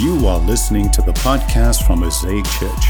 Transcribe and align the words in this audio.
You 0.00 0.26
are 0.26 0.38
listening 0.38 0.90
to 0.92 1.02
the 1.02 1.12
podcast 1.12 1.86
from 1.86 2.00
Mosaic 2.00 2.44
Church. 2.46 2.86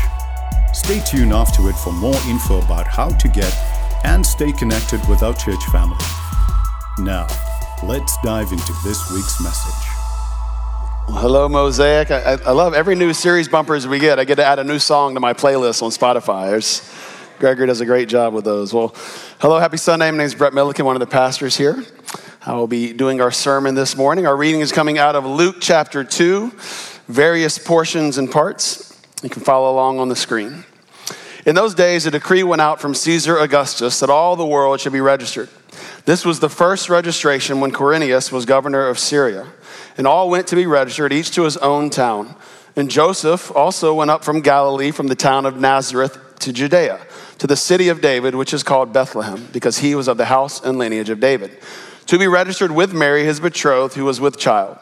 Stay 0.72 1.00
tuned 1.00 1.32
after 1.32 1.68
it 1.68 1.74
for 1.74 1.92
more 1.92 2.14
info 2.28 2.60
about 2.62 2.86
how 2.86 3.08
to 3.08 3.28
get 3.28 3.52
and 4.04 4.24
stay 4.24 4.52
connected 4.52 5.00
with 5.08 5.22
our 5.22 5.34
church 5.34 5.62
family. 5.66 5.98
Now, 6.98 7.26
let's 7.82 8.16
dive 8.22 8.52
into 8.52 8.72
this 8.84 9.10
week's 9.10 9.42
message. 9.42 9.88
Hello, 11.08 11.48
Mosaic. 11.48 12.10
I, 12.10 12.38
I, 12.46 12.52
love 12.52 12.72
every 12.72 12.94
new 12.94 13.12
series 13.12 13.48
bumpers 13.48 13.86
we 13.86 13.98
get. 13.98 14.18
I 14.18 14.24
get 14.24 14.36
to 14.36 14.44
add 14.44 14.58
a 14.58 14.64
new 14.64 14.78
song 14.78 15.14
to 15.14 15.20
my 15.20 15.34
playlist 15.34 15.82
on 15.82 15.90
Spotify. 15.90 16.50
There's, 16.50 16.90
Gregory 17.40 17.66
does 17.66 17.80
a 17.80 17.86
great 17.86 18.08
job 18.08 18.32
with 18.32 18.44
those. 18.44 18.72
Well, 18.72 18.94
hello, 19.40 19.58
happy 19.58 19.76
Sunday. 19.76 20.10
My 20.10 20.18
name 20.18 20.26
is 20.26 20.34
Brett 20.34 20.54
Milliken, 20.54 20.86
one 20.86 20.94
of 20.96 21.00
the 21.00 21.06
pastors 21.06 21.56
here. 21.56 21.84
I 22.44 22.54
will 22.54 22.66
be 22.66 22.92
doing 22.92 23.20
our 23.20 23.30
sermon 23.30 23.74
this 23.74 23.96
morning. 23.96 24.26
Our 24.26 24.36
reading 24.36 24.60
is 24.62 24.72
coming 24.72 24.98
out 24.98 25.14
of 25.14 25.24
Luke 25.24 25.56
chapter 25.60 26.02
2, 26.02 26.52
various 27.08 27.58
portions 27.58 28.18
and 28.18 28.30
parts. 28.30 29.00
You 29.22 29.30
can 29.30 29.42
follow 29.42 29.72
along 29.72 29.98
on 29.98 30.08
the 30.08 30.16
screen. 30.16 30.64
In 31.44 31.54
those 31.54 31.74
days, 31.74 32.06
a 32.06 32.10
decree 32.10 32.42
went 32.42 32.62
out 32.62 32.80
from 32.80 32.94
Caesar 32.94 33.38
Augustus 33.38 34.00
that 34.00 34.10
all 34.10 34.36
the 34.36 34.46
world 34.46 34.80
should 34.80 34.92
be 34.92 35.00
registered. 35.00 35.48
This 36.04 36.24
was 36.24 36.40
the 36.40 36.48
first 36.48 36.88
registration 36.88 37.60
when 37.60 37.72
Quirinius 37.72 38.30
was 38.30 38.44
governor 38.44 38.88
of 38.88 38.98
Syria, 38.98 39.46
and 39.96 40.06
all 40.06 40.30
went 40.30 40.46
to 40.48 40.56
be 40.56 40.66
registered, 40.66 41.12
each 41.12 41.30
to 41.32 41.42
his 41.42 41.56
own 41.58 41.90
town. 41.90 42.34
And 42.76 42.90
Joseph 42.90 43.54
also 43.54 43.94
went 43.94 44.10
up 44.10 44.24
from 44.24 44.40
Galilee, 44.40 44.90
from 44.90 45.08
the 45.08 45.14
town 45.14 45.46
of 45.46 45.58
Nazareth 45.58 46.18
to 46.40 46.52
Judea, 46.52 47.00
to 47.38 47.46
the 47.46 47.56
city 47.56 47.88
of 47.88 48.00
David, 48.00 48.34
which 48.34 48.54
is 48.54 48.62
called 48.62 48.92
Bethlehem, 48.92 49.48
because 49.52 49.78
he 49.78 49.94
was 49.94 50.08
of 50.08 50.16
the 50.16 50.26
house 50.26 50.62
and 50.62 50.78
lineage 50.78 51.10
of 51.10 51.20
David 51.20 51.50
to 52.06 52.18
be 52.18 52.26
registered 52.26 52.70
with 52.70 52.92
Mary, 52.92 53.24
his 53.24 53.40
betrothed, 53.40 53.94
who 53.94 54.04
was 54.04 54.20
with 54.20 54.38
child. 54.38 54.78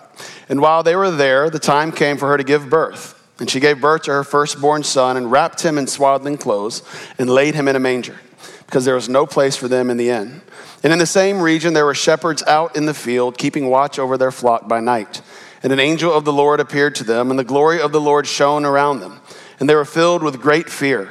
And 0.48 0.60
while 0.60 0.83
they 0.83 0.97
were 0.97 1.10
there, 1.10 1.51
the 1.51 1.59
time 1.59 1.92
came 1.92 2.16
for 2.16 2.29
her 2.29 2.37
to 2.37 2.45
give 2.45 2.70
birth. 2.70 3.16
And 3.38 3.48
she 3.48 3.60
gave 3.60 3.80
birth 3.80 4.02
to 4.02 4.12
her 4.12 4.24
firstborn 4.24 4.82
son 4.82 5.16
and 5.16 5.30
wrapped 5.30 5.63
him 5.63 5.79
in 5.79 5.87
swaddling 5.87 6.37
clothes 6.37 6.82
and 7.18 7.30
laid 7.30 7.54
him 7.54 7.68
in 7.68 7.76
a 7.76 7.80
manger, 7.80 8.21
because 8.66 8.85
there 8.85 8.95
was 8.95 9.09
no 9.09 9.26
place 9.26 9.57
for 9.57 9.66
them 9.66 9.88
in 9.88 9.96
the 9.96 10.10
inn. 10.10 10.43
And 10.82 10.93
in 10.93 10.98
the 10.98 11.07
same 11.07 11.41
region, 11.41 11.73
there 11.73 11.87
were 11.87 11.95
shepherds 11.95 12.43
out 12.43 12.76
in 12.76 12.87
the 12.87 12.95
field, 12.95 13.38
keeping 13.38 13.68
watch 13.68 13.98
over 13.98 14.18
their 14.18 14.30
flock 14.30 14.68
by 14.68 14.80
night. 14.80 15.23
And 15.63 15.73
an 15.73 15.80
angel 15.80 16.13
of 16.13 16.24
the 16.24 16.32
Lord 16.32 16.60
appeared 16.60 16.95
to 16.96 17.04
them, 17.04 17.30
and 17.30 17.38
the 17.38 17.45
glory 17.45 17.80
of 17.80 17.93
the 17.93 18.01
Lord 18.01 18.26
shone 18.26 18.65
around 18.65 19.01
them. 19.01 19.21
And 19.59 19.68
they 19.68 19.74
were 19.74 19.85
filled 19.85 20.23
with 20.23 20.41
great 20.41 20.71
fear. 20.71 21.10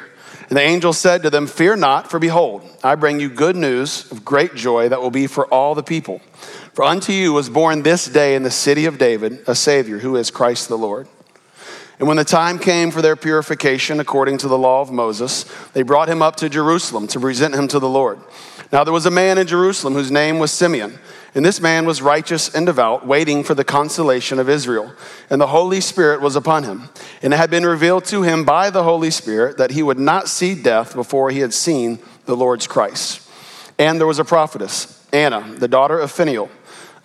And 0.49 0.57
the 0.57 0.63
angel 0.63 0.93
said 0.93 1.21
to 1.23 1.29
them, 1.29 1.45
Fear 1.45 1.75
not, 1.75 2.09
for 2.09 2.17
behold, 2.17 2.67
I 2.83 2.95
bring 2.95 3.19
you 3.19 3.29
good 3.29 3.55
news 3.55 4.11
of 4.11 4.25
great 4.25 4.55
joy 4.55 4.89
that 4.89 4.99
will 4.99 5.11
be 5.11 5.27
for 5.27 5.45
all 5.47 5.75
the 5.75 5.83
people. 5.83 6.21
For 6.79 6.85
unto 6.85 7.11
you 7.11 7.33
was 7.33 7.49
born 7.49 7.83
this 7.83 8.05
day 8.05 8.35
in 8.35 8.43
the 8.43 8.49
city 8.49 8.85
of 8.85 8.97
David 8.97 9.43
a 9.47 9.53
Savior, 9.53 9.97
who 9.97 10.15
is 10.15 10.31
Christ 10.31 10.69
the 10.69 10.77
Lord. 10.77 11.09
And 11.99 12.07
when 12.07 12.15
the 12.15 12.23
time 12.23 12.57
came 12.57 12.89
for 12.89 13.01
their 13.01 13.17
purification 13.17 13.99
according 13.99 14.37
to 14.37 14.47
the 14.47 14.57
law 14.57 14.79
of 14.79 14.89
Moses, 14.89 15.43
they 15.73 15.81
brought 15.81 16.07
him 16.07 16.21
up 16.21 16.37
to 16.37 16.47
Jerusalem 16.47 17.05
to 17.07 17.19
present 17.19 17.53
him 17.53 17.67
to 17.67 17.79
the 17.79 17.89
Lord. 17.89 18.17
Now 18.71 18.85
there 18.85 18.93
was 18.93 19.05
a 19.05 19.11
man 19.11 19.37
in 19.37 19.45
Jerusalem 19.45 19.93
whose 19.93 20.09
name 20.09 20.39
was 20.39 20.53
Simeon. 20.53 20.97
And 21.35 21.45
this 21.45 21.59
man 21.59 21.85
was 21.85 22.01
righteous 22.01 22.55
and 22.55 22.65
devout, 22.65 23.05
waiting 23.05 23.43
for 23.43 23.55
the 23.55 23.65
consolation 23.65 24.39
of 24.39 24.47
Israel. 24.47 24.93
And 25.29 25.41
the 25.41 25.47
Holy 25.47 25.81
Spirit 25.81 26.21
was 26.21 26.37
upon 26.37 26.63
him. 26.63 26.87
And 27.21 27.33
it 27.33 27.37
had 27.37 27.51
been 27.51 27.65
revealed 27.65 28.05
to 28.05 28.21
him 28.21 28.45
by 28.45 28.69
the 28.69 28.83
Holy 28.83 29.11
Spirit 29.11 29.57
that 29.57 29.71
he 29.71 29.83
would 29.83 29.99
not 29.99 30.29
see 30.29 30.55
death 30.55 30.95
before 30.95 31.29
he 31.29 31.39
had 31.39 31.53
seen 31.53 31.99
the 32.23 32.37
Lord's 32.37 32.67
Christ. 32.67 33.29
And 33.77 33.99
there 33.99 34.07
was 34.07 34.19
a 34.19 34.23
prophetess, 34.23 35.05
Anna, 35.11 35.55
the 35.57 35.67
daughter 35.67 35.99
of 35.99 36.09
Phanuel, 36.09 36.49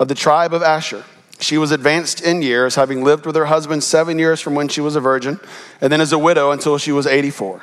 of 0.04 0.08
the 0.08 0.14
tribe 0.14 0.52
of 0.52 0.62
Asher. 0.62 1.02
She 1.40 1.56
was 1.56 1.70
advanced 1.70 2.20
in 2.20 2.42
years, 2.42 2.74
having 2.74 3.02
lived 3.02 3.24
with 3.24 3.34
her 3.36 3.46
husband 3.46 3.82
seven 3.82 4.18
years 4.18 4.38
from 4.38 4.54
when 4.54 4.68
she 4.68 4.82
was 4.82 4.96
a 4.96 5.00
virgin, 5.00 5.40
and 5.80 5.90
then 5.90 6.02
as 6.02 6.12
a 6.12 6.18
widow 6.18 6.50
until 6.50 6.76
she 6.76 6.92
was 6.92 7.06
84. 7.06 7.62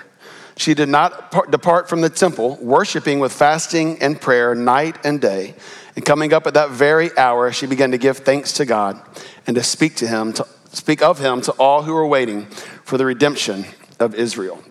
She 0.58 0.74
did 0.74 0.90
not 0.90 1.52
depart 1.52 1.88
from 1.88 2.02
the 2.02 2.10
temple, 2.10 2.58
worshiping 2.60 3.20
with 3.20 3.32
fasting 3.32 4.02
and 4.02 4.20
prayer 4.20 4.56
night 4.56 4.98
and 5.06 5.22
day. 5.22 5.54
And 5.96 6.04
coming 6.04 6.34
up 6.34 6.48
at 6.48 6.56
that 6.56 6.72
very 6.72 7.16
hour, 7.16 7.52
she 7.52 7.68
began 7.68 7.92
to 7.92 8.00
give 8.00 8.18
thanks 8.18 8.54
to 8.54 8.66
God 8.66 9.00
and 9.46 9.56
to 9.56 9.62
speak 9.62 9.96
to 9.98 10.08
him, 10.08 10.34
to 10.34 10.48
speak 10.72 11.04
of 11.04 11.20
him 11.20 11.42
to 11.42 11.52
all 11.54 11.84
who 11.84 11.94
were 11.94 12.08
waiting 12.08 12.48
for 12.86 12.98
the 12.98 13.06
redemption 13.06 13.66
of 14.00 14.16
Israel. 14.16 14.64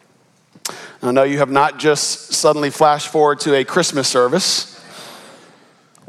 I 1.04 1.12
know 1.12 1.22
you 1.22 1.38
have 1.38 1.52
not 1.52 1.78
just 1.78 2.32
suddenly 2.32 2.70
flashed 2.70 3.08
forward 3.08 3.38
to 3.40 3.54
a 3.54 3.64
Christmas 3.64 4.08
service. 4.08 4.79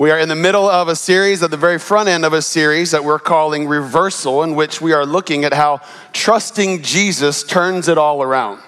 We 0.02 0.10
are 0.10 0.18
in 0.18 0.30
the 0.30 0.36
middle 0.36 0.68
of 0.68 0.88
a 0.88 0.96
series, 0.96 1.44
at 1.44 1.52
the 1.52 1.58
very 1.58 1.78
front 1.78 2.10
end 2.10 2.26
of 2.26 2.34
a 2.34 2.42
series 2.42 2.90
that 2.90 3.04
we're 3.04 3.20
calling 3.20 3.68
Reversal, 3.68 4.42
in 4.42 4.56
which 4.56 4.82
we 4.82 4.94
are 4.94 5.06
looking 5.06 5.44
at 5.44 5.54
how 5.54 5.80
trusting 6.12 6.82
Jesus 6.82 7.44
turns 7.44 7.88
it 7.88 8.00
all 8.00 8.24
around. 8.24 8.60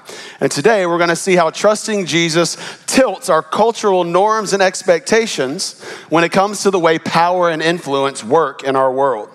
And 0.42 0.52
today 0.52 0.86
we're 0.86 1.00
going 1.00 1.10
to 1.10 1.16
see 1.16 1.36
how 1.36 1.50
trusting 1.50 2.06
Jesus 2.06 2.56
tilts 2.86 3.30
our 3.30 3.42
cultural 3.42 4.04
norms 4.04 4.54
and 4.54 4.62
expectations 4.62 5.82
when 6.10 6.24
it 6.24 6.32
comes 6.32 6.62
to 6.62 6.70
the 6.70 6.78
way 6.78 7.00
power 7.00 7.50
and 7.50 7.64
influence 7.64 8.24
work 8.24 8.64
in 8.64 8.76
our 8.76 8.94
world. 8.94 9.33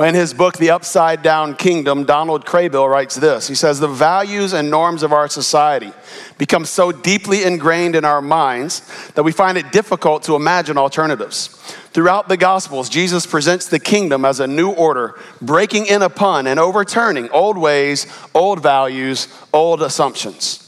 In 0.00 0.14
his 0.14 0.32
book, 0.32 0.56
The 0.56 0.70
Upside 0.70 1.22
Down 1.22 1.54
Kingdom, 1.54 2.04
Donald 2.04 2.46
Kraybill 2.46 2.88
writes 2.88 3.16
this. 3.16 3.48
He 3.48 3.54
says, 3.54 3.78
The 3.78 3.86
values 3.86 4.54
and 4.54 4.70
norms 4.70 5.02
of 5.02 5.12
our 5.12 5.28
society 5.28 5.92
become 6.38 6.64
so 6.64 6.90
deeply 6.90 7.42
ingrained 7.42 7.94
in 7.94 8.06
our 8.06 8.22
minds 8.22 8.80
that 9.14 9.24
we 9.24 9.32
find 9.32 9.58
it 9.58 9.72
difficult 9.72 10.22
to 10.22 10.36
imagine 10.36 10.78
alternatives. 10.78 11.48
Throughout 11.92 12.28
the 12.28 12.38
Gospels, 12.38 12.88
Jesus 12.88 13.26
presents 13.26 13.66
the 13.66 13.78
kingdom 13.78 14.24
as 14.24 14.40
a 14.40 14.46
new 14.46 14.70
order, 14.70 15.20
breaking 15.42 15.84
in 15.84 16.00
upon 16.00 16.46
and 16.46 16.58
overturning 16.58 17.28
old 17.28 17.58
ways, 17.58 18.06
old 18.34 18.62
values, 18.62 19.28
old 19.52 19.82
assumptions. 19.82 20.66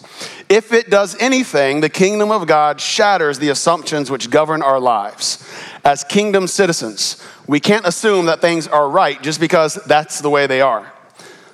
If 0.50 0.74
it 0.74 0.90
does 0.90 1.16
anything, 1.18 1.80
the 1.80 1.88
kingdom 1.88 2.30
of 2.30 2.46
God 2.46 2.78
shatters 2.78 3.38
the 3.38 3.48
assumptions 3.48 4.10
which 4.10 4.28
govern 4.28 4.62
our 4.62 4.78
lives. 4.78 5.48
As 5.82 6.04
kingdom 6.04 6.46
citizens, 6.46 7.22
we 7.46 7.60
can't 7.60 7.86
assume 7.86 8.26
that 8.26 8.40
things 8.40 8.68
are 8.68 8.88
right 8.88 9.20
just 9.22 9.40
because 9.40 9.74
that's 9.86 10.20
the 10.20 10.30
way 10.30 10.46
they 10.46 10.60
are. 10.60 10.92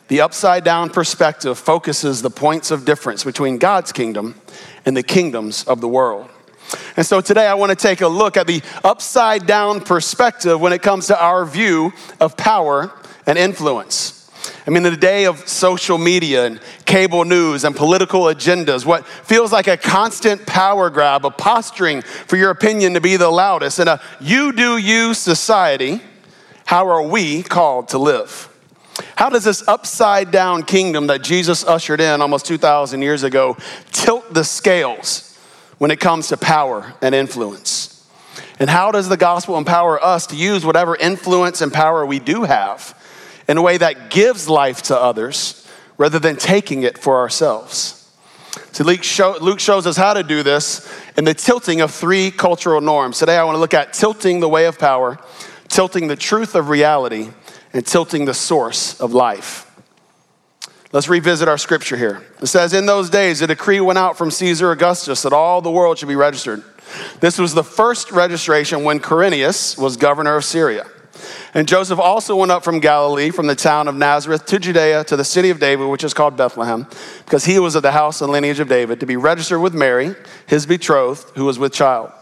The 0.08 0.22
upside 0.22 0.64
down 0.64 0.90
perspective 0.90 1.58
focuses 1.58 2.22
the 2.22 2.30
points 2.30 2.70
of 2.70 2.84
difference 2.84 3.24
between 3.24 3.58
God's 3.58 3.92
kingdom 3.92 4.40
and 4.86 4.96
the 4.96 5.02
kingdoms 5.02 5.64
of 5.64 5.80
the 5.80 5.88
world. 5.88 6.28
And 6.96 7.04
so 7.04 7.20
today 7.20 7.46
I 7.46 7.54
want 7.54 7.70
to 7.70 7.76
take 7.76 8.00
a 8.00 8.08
look 8.08 8.36
at 8.36 8.46
the 8.46 8.62
upside 8.84 9.46
down 9.46 9.80
perspective 9.80 10.60
when 10.60 10.72
it 10.72 10.82
comes 10.82 11.06
to 11.08 11.22
our 11.22 11.44
view 11.44 11.92
of 12.20 12.36
power 12.36 12.90
and 13.26 13.38
influence. 13.38 14.17
I 14.68 14.70
mean, 14.70 14.84
in 14.84 14.92
the 14.92 14.98
day 14.98 15.24
of 15.24 15.48
social 15.48 15.96
media 15.96 16.44
and 16.44 16.60
cable 16.84 17.24
news 17.24 17.64
and 17.64 17.74
political 17.74 18.24
agendas, 18.24 18.84
what 18.84 19.06
feels 19.06 19.50
like 19.50 19.66
a 19.66 19.78
constant 19.78 20.44
power 20.44 20.90
grab, 20.90 21.24
a 21.24 21.30
posturing 21.30 22.02
for 22.02 22.36
your 22.36 22.50
opinion 22.50 22.92
to 22.92 23.00
be 23.00 23.16
the 23.16 23.30
loudest, 23.30 23.78
in 23.78 23.88
a 23.88 23.98
you 24.20 24.52
do 24.52 24.76
you 24.76 25.14
society, 25.14 26.02
how 26.66 26.86
are 26.86 27.02
we 27.02 27.42
called 27.42 27.88
to 27.88 27.98
live? 27.98 28.54
How 29.16 29.30
does 29.30 29.44
this 29.44 29.66
upside 29.66 30.30
down 30.30 30.64
kingdom 30.64 31.06
that 31.06 31.22
Jesus 31.22 31.64
ushered 31.64 32.02
in 32.02 32.20
almost 32.20 32.44
2,000 32.44 33.00
years 33.00 33.22
ago 33.22 33.56
tilt 33.90 34.34
the 34.34 34.44
scales 34.44 35.34
when 35.78 35.90
it 35.90 35.98
comes 35.98 36.28
to 36.28 36.36
power 36.36 36.92
and 37.00 37.14
influence? 37.14 38.06
And 38.58 38.68
how 38.68 38.92
does 38.92 39.08
the 39.08 39.16
gospel 39.16 39.56
empower 39.56 40.02
us 40.04 40.26
to 40.26 40.36
use 40.36 40.66
whatever 40.66 40.94
influence 40.94 41.62
and 41.62 41.72
power 41.72 42.04
we 42.04 42.18
do 42.18 42.44
have 42.44 42.97
in 43.48 43.56
a 43.56 43.62
way 43.62 43.78
that 43.78 44.10
gives 44.10 44.48
life 44.48 44.82
to 44.82 44.96
others 44.96 45.66
rather 45.96 46.18
than 46.18 46.36
taking 46.36 46.82
it 46.82 46.98
for 46.98 47.16
ourselves. 47.16 47.94
So 48.72 48.84
Luke, 48.84 49.02
show, 49.02 49.36
Luke 49.40 49.60
shows 49.60 49.86
us 49.86 49.96
how 49.96 50.14
to 50.14 50.22
do 50.22 50.42
this 50.42 50.88
in 51.16 51.24
the 51.24 51.34
tilting 51.34 51.80
of 51.80 51.92
three 51.92 52.30
cultural 52.30 52.80
norms. 52.80 53.18
Today 53.18 53.36
I 53.36 53.44
want 53.44 53.56
to 53.56 53.60
look 53.60 53.74
at 53.74 53.92
tilting 53.92 54.40
the 54.40 54.48
way 54.48 54.66
of 54.66 54.78
power, 54.78 55.18
tilting 55.68 56.06
the 56.06 56.16
truth 56.16 56.54
of 56.54 56.68
reality, 56.68 57.30
and 57.72 57.84
tilting 57.84 58.24
the 58.24 58.34
source 58.34 59.00
of 59.00 59.12
life. 59.12 59.64
Let's 60.92 61.08
revisit 61.08 61.48
our 61.48 61.58
scripture 61.58 61.96
here. 61.96 62.24
It 62.40 62.46
says, 62.46 62.72
In 62.72 62.86
those 62.86 63.10
days, 63.10 63.42
a 63.42 63.46
decree 63.46 63.80
went 63.80 63.98
out 63.98 64.16
from 64.16 64.30
Caesar 64.30 64.70
Augustus 64.70 65.22
that 65.22 65.34
all 65.34 65.60
the 65.60 65.70
world 65.70 65.98
should 65.98 66.08
be 66.08 66.16
registered. 66.16 66.62
This 67.20 67.38
was 67.38 67.52
the 67.52 67.64
first 67.64 68.10
registration 68.10 68.84
when 68.84 68.98
Quirinius 68.98 69.76
was 69.76 69.98
governor 69.98 70.36
of 70.36 70.44
Syria. 70.44 70.86
And 71.54 71.68
Joseph 71.68 71.98
also 71.98 72.36
went 72.36 72.52
up 72.52 72.64
from 72.64 72.80
Galilee, 72.80 73.30
from 73.30 73.46
the 73.46 73.54
town 73.54 73.88
of 73.88 73.94
Nazareth 73.94 74.46
to 74.46 74.58
Judea, 74.58 75.04
to 75.04 75.16
the 75.16 75.24
city 75.24 75.50
of 75.50 75.58
David, 75.58 75.86
which 75.86 76.04
is 76.04 76.14
called 76.14 76.36
Bethlehem, 76.36 76.86
because 77.24 77.44
he 77.44 77.58
was 77.58 77.74
of 77.74 77.82
the 77.82 77.92
house 77.92 78.20
and 78.20 78.30
lineage 78.30 78.60
of 78.60 78.68
David, 78.68 79.00
to 79.00 79.06
be 79.06 79.16
registered 79.16 79.60
with 79.60 79.74
Mary, 79.74 80.14
his 80.46 80.66
betrothed, 80.66 81.30
who 81.36 81.44
was 81.44 81.58
with 81.58 81.72
child. 81.72 82.12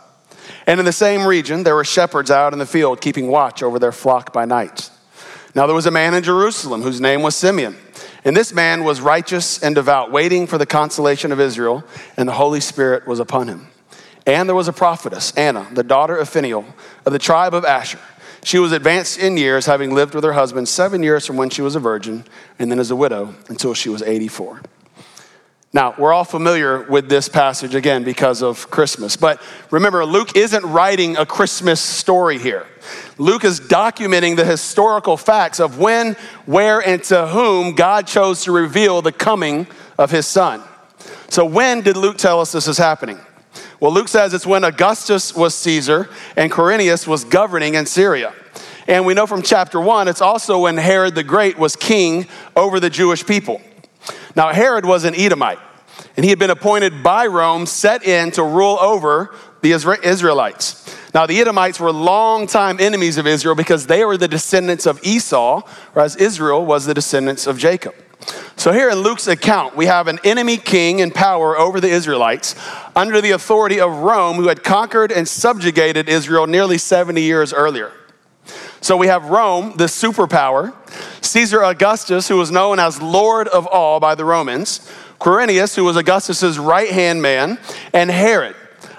And 0.66 0.80
in 0.80 0.86
the 0.86 0.92
same 0.92 1.26
region, 1.26 1.62
there 1.62 1.74
were 1.74 1.84
shepherds 1.84 2.30
out 2.30 2.52
in 2.52 2.58
the 2.58 2.66
field, 2.66 3.00
keeping 3.00 3.28
watch 3.28 3.62
over 3.62 3.78
their 3.78 3.92
flock 3.92 4.32
by 4.32 4.44
night. 4.44 4.90
Now 5.54 5.66
there 5.66 5.74
was 5.74 5.86
a 5.86 5.90
man 5.90 6.14
in 6.14 6.22
Jerusalem 6.22 6.82
whose 6.82 7.00
name 7.00 7.22
was 7.22 7.34
Simeon. 7.34 7.76
And 8.24 8.36
this 8.36 8.52
man 8.52 8.82
was 8.82 9.00
righteous 9.00 9.62
and 9.62 9.74
devout, 9.74 10.10
waiting 10.10 10.48
for 10.48 10.58
the 10.58 10.66
consolation 10.66 11.30
of 11.30 11.40
Israel, 11.40 11.84
and 12.16 12.28
the 12.28 12.32
Holy 12.32 12.60
Spirit 12.60 13.06
was 13.06 13.20
upon 13.20 13.48
him. 13.48 13.68
And 14.26 14.48
there 14.48 14.56
was 14.56 14.66
a 14.66 14.72
prophetess, 14.72 15.32
Anna, 15.36 15.68
the 15.72 15.84
daughter 15.84 16.16
of 16.16 16.28
Phanuel, 16.28 16.64
of 17.04 17.12
the 17.12 17.18
tribe 17.20 17.54
of 17.54 17.64
Asher. 17.64 18.00
She 18.46 18.60
was 18.60 18.70
advanced 18.70 19.18
in 19.18 19.36
years, 19.36 19.66
having 19.66 19.92
lived 19.92 20.14
with 20.14 20.22
her 20.22 20.34
husband 20.34 20.68
seven 20.68 21.02
years 21.02 21.26
from 21.26 21.36
when 21.36 21.50
she 21.50 21.62
was 21.62 21.74
a 21.74 21.80
virgin, 21.80 22.22
and 22.60 22.70
then 22.70 22.78
as 22.78 22.92
a 22.92 22.96
widow 22.96 23.34
until 23.48 23.74
she 23.74 23.88
was 23.88 24.02
84. 24.02 24.62
Now, 25.72 25.96
we're 25.98 26.12
all 26.12 26.22
familiar 26.22 26.82
with 26.82 27.08
this 27.08 27.28
passage 27.28 27.74
again 27.74 28.04
because 28.04 28.44
of 28.44 28.70
Christmas. 28.70 29.16
But 29.16 29.42
remember, 29.72 30.06
Luke 30.06 30.36
isn't 30.36 30.64
writing 30.64 31.16
a 31.16 31.26
Christmas 31.26 31.80
story 31.80 32.38
here. 32.38 32.68
Luke 33.18 33.42
is 33.42 33.58
documenting 33.58 34.36
the 34.36 34.44
historical 34.44 35.16
facts 35.16 35.58
of 35.58 35.80
when, 35.80 36.14
where, 36.44 36.78
and 36.86 37.02
to 37.02 37.26
whom 37.26 37.74
God 37.74 38.06
chose 38.06 38.44
to 38.44 38.52
reveal 38.52 39.02
the 39.02 39.10
coming 39.10 39.66
of 39.98 40.12
his 40.12 40.24
son. 40.24 40.62
So, 41.30 41.44
when 41.44 41.80
did 41.80 41.96
Luke 41.96 42.16
tell 42.16 42.40
us 42.40 42.52
this 42.52 42.68
is 42.68 42.78
happening? 42.78 43.18
Well, 43.78 43.92
Luke 43.92 44.08
says 44.08 44.32
it's 44.32 44.46
when 44.46 44.64
Augustus 44.64 45.34
was 45.34 45.54
Caesar 45.56 46.08
and 46.36 46.50
Quirinius 46.50 47.06
was 47.06 47.24
governing 47.24 47.74
in 47.74 47.84
Syria. 47.86 48.32
And 48.88 49.04
we 49.04 49.14
know 49.14 49.26
from 49.26 49.42
chapter 49.42 49.80
one, 49.80 50.08
it's 50.08 50.22
also 50.22 50.60
when 50.60 50.76
Herod 50.76 51.14
the 51.14 51.24
Great 51.24 51.58
was 51.58 51.76
king 51.76 52.26
over 52.54 52.80
the 52.80 52.88
Jewish 52.88 53.26
people. 53.26 53.60
Now, 54.34 54.52
Herod 54.52 54.84
was 54.84 55.04
an 55.04 55.14
Edomite, 55.14 55.58
and 56.16 56.24
he 56.24 56.30
had 56.30 56.38
been 56.38 56.50
appointed 56.50 57.02
by 57.02 57.26
Rome, 57.26 57.66
set 57.66 58.04
in 58.04 58.30
to 58.32 58.42
rule 58.42 58.78
over 58.80 59.34
the 59.60 59.72
Israelites. 59.72 60.96
Now, 61.12 61.26
the 61.26 61.40
Edomites 61.40 61.80
were 61.80 61.92
longtime 61.92 62.78
enemies 62.78 63.18
of 63.18 63.26
Israel 63.26 63.56
because 63.56 63.86
they 63.86 64.04
were 64.04 64.16
the 64.16 64.28
descendants 64.28 64.86
of 64.86 65.00
Esau, 65.02 65.62
whereas 65.92 66.14
Israel 66.16 66.64
was 66.64 66.86
the 66.86 66.94
descendants 66.94 67.46
of 67.46 67.58
Jacob. 67.58 67.94
So, 68.56 68.72
here 68.72 68.90
in 68.90 68.98
Luke's 68.98 69.26
account, 69.26 69.76
we 69.76 69.86
have 69.86 70.08
an 70.08 70.18
enemy 70.24 70.56
king 70.56 70.98
in 70.98 71.10
power 71.10 71.56
over 71.58 71.80
the 71.80 71.88
Israelites 71.88 72.56
under 72.96 73.20
the 73.20 73.32
authority 73.32 73.80
of 73.80 73.98
Rome, 73.98 74.36
who 74.36 74.48
had 74.48 74.64
conquered 74.64 75.12
and 75.12 75.28
subjugated 75.28 76.08
Israel 76.08 76.46
nearly 76.46 76.78
70 76.78 77.20
years 77.20 77.52
earlier. 77.52 77.92
So, 78.80 78.96
we 78.96 79.06
have 79.06 79.26
Rome, 79.26 79.74
the 79.76 79.84
superpower, 79.84 80.74
Caesar 81.24 81.62
Augustus, 81.62 82.28
who 82.28 82.36
was 82.36 82.50
known 82.50 82.78
as 82.78 83.00
Lord 83.00 83.46
of 83.48 83.66
all 83.66 84.00
by 84.00 84.14
the 84.14 84.24
Romans, 84.24 84.90
Quirinius, 85.20 85.76
who 85.76 85.84
was 85.84 85.96
Augustus's 85.96 86.58
right 86.58 86.90
hand 86.90 87.22
man, 87.22 87.58
and 87.92 88.10
Herod, 88.10 88.56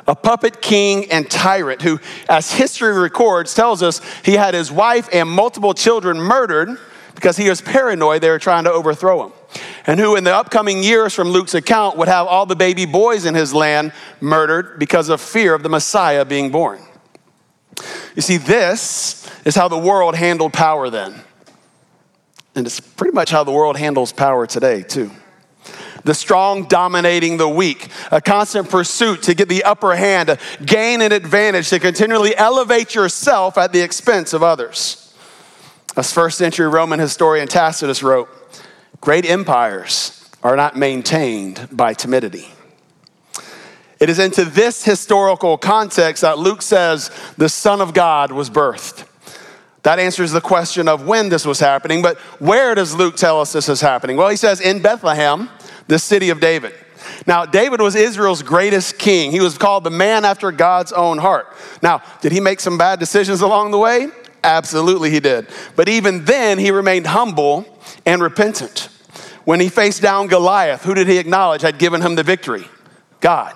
a 0.08 0.16
puppet 0.16 0.62
king 0.62 1.12
and 1.12 1.30
tyrant 1.30 1.82
who, 1.82 2.00
as 2.30 2.52
history 2.52 2.94
records, 2.94 3.54
tells 3.54 3.84
us 3.84 4.02
he 4.24 4.34
had 4.34 4.54
his 4.54 4.72
wife 4.72 5.10
and 5.12 5.30
multiple 5.30 5.74
children 5.74 6.18
murdered 6.18 6.78
because 7.18 7.36
he 7.36 7.50
was 7.50 7.62
paranoid 7.62 8.22
they 8.22 8.30
were 8.30 8.38
trying 8.38 8.64
to 8.66 8.72
overthrow 8.72 9.26
him. 9.26 9.34
And 9.88 10.00
who, 10.00 10.16
in 10.16 10.24
the 10.24 10.36
upcoming 10.36 10.84
years 10.84 11.16
from 11.16 11.30
Luke's 11.30 11.56
account, 11.56 11.98
would 11.98 12.08
have 12.08 12.28
all 12.28 12.46
the 12.46 12.56
baby 12.56 12.86
boys 12.86 13.26
in 13.26 13.34
his 13.34 13.56
land 13.56 13.92
murdered 14.22 14.78
because 14.78 15.10
of 15.10 15.20
fear 15.20 15.56
of 15.56 15.64
the 15.64 15.70
Messiah 15.70 16.24
being 16.26 16.52
born. 16.52 16.80
You 18.16 18.22
see, 18.22 18.38
this 18.38 19.28
is 19.46 19.56
how 19.56 19.68
the 19.68 19.80
world 19.80 20.14
handled 20.14 20.54
power 20.54 20.92
then. 20.92 21.16
And 22.54 22.68
it's 22.68 22.80
pretty 22.80 23.16
much 23.16 23.32
how 23.32 23.44
the 23.44 23.52
world 23.52 23.78
handles 23.78 24.14
power 24.14 24.46
today, 24.46 24.84
too. 24.84 25.10
The 26.04 26.14
strong 26.14 26.68
dominating 26.68 27.38
the 27.38 27.50
weak, 27.50 27.90
a 28.12 28.22
constant 28.22 28.70
pursuit 28.70 29.24
to 29.24 29.34
get 29.34 29.50
the 29.50 29.64
upper 29.64 29.96
hand, 29.96 30.28
to 30.28 30.38
gain 30.64 31.02
an 31.02 31.12
advantage, 31.12 31.70
to 31.70 31.80
continually 31.80 32.38
elevate 32.38 32.94
yourself 32.94 33.58
at 33.58 33.74
the 33.74 33.82
expense 33.82 34.34
of 34.34 34.44
others. 34.44 35.07
As 35.98 36.14
first 36.14 36.38
century 36.38 36.68
Roman 36.68 37.00
historian 37.00 37.48
Tacitus 37.48 38.04
wrote, 38.04 38.30
great 39.02 39.28
empires 39.28 40.30
are 40.44 40.56
not 40.56 40.78
maintained 40.78 41.68
by 41.72 41.96
timidity. 41.96 42.48
It 44.00 44.08
is 44.08 44.20
into 44.20 44.46
this 44.46 44.84
historical 44.84 45.58
context 45.58 46.22
that 46.22 46.38
Luke 46.38 46.62
says 46.62 47.10
the 47.38 47.50
Son 47.50 47.82
of 47.82 47.96
God 47.96 48.32
was 48.32 48.48
birthed. 48.48 49.08
That 49.82 49.98
answers 49.98 50.32
the 50.32 50.42
question 50.42 50.88
of 50.88 51.08
when 51.08 51.30
this 51.30 51.48
was 51.48 51.60
happening, 51.60 52.04
but 52.04 52.20
where 52.40 52.76
does 52.76 52.94
Luke 52.94 53.16
tell 53.16 53.42
us 53.42 53.52
this 53.52 53.68
is 53.68 53.82
happening? 53.82 54.18
Well, 54.18 54.30
he 54.30 54.36
says 54.36 54.62
in 54.62 54.84
Bethlehem, 54.84 55.50
the 55.88 55.98
city 55.98 56.30
of 56.30 56.40
David. 56.40 56.76
Now, 57.26 57.46
David 57.46 57.82
was 57.82 57.96
Israel's 57.96 58.44
greatest 58.44 59.00
king. 59.00 59.32
He 59.32 59.40
was 59.40 59.58
called 59.58 59.84
the 59.84 59.90
man 59.90 60.26
after 60.26 60.52
God's 60.52 60.92
own 60.92 61.18
heart. 61.18 61.48
Now, 61.82 62.04
did 62.22 62.32
he 62.32 62.40
make 62.40 62.60
some 62.60 62.78
bad 62.78 63.00
decisions 63.00 63.42
along 63.42 63.72
the 63.72 63.80
way? 63.80 64.10
Absolutely, 64.48 65.10
he 65.10 65.20
did. 65.20 65.46
But 65.76 65.90
even 65.90 66.24
then, 66.24 66.58
he 66.58 66.72
remained 66.72 67.06
humble 67.06 67.66
and 68.06 68.22
repentant. 68.22 68.88
When 69.44 69.60
he 69.60 69.68
faced 69.68 70.02
down 70.02 70.28
Goliath, 70.28 70.84
who 70.84 70.94
did 70.94 71.10
he 71.10 71.18
acknowledge 71.18 71.64
had 71.64 71.78
given 71.78 72.02
him 72.02 72.16
the 72.16 72.24
victory? 72.24 72.66
God. 73.20 73.54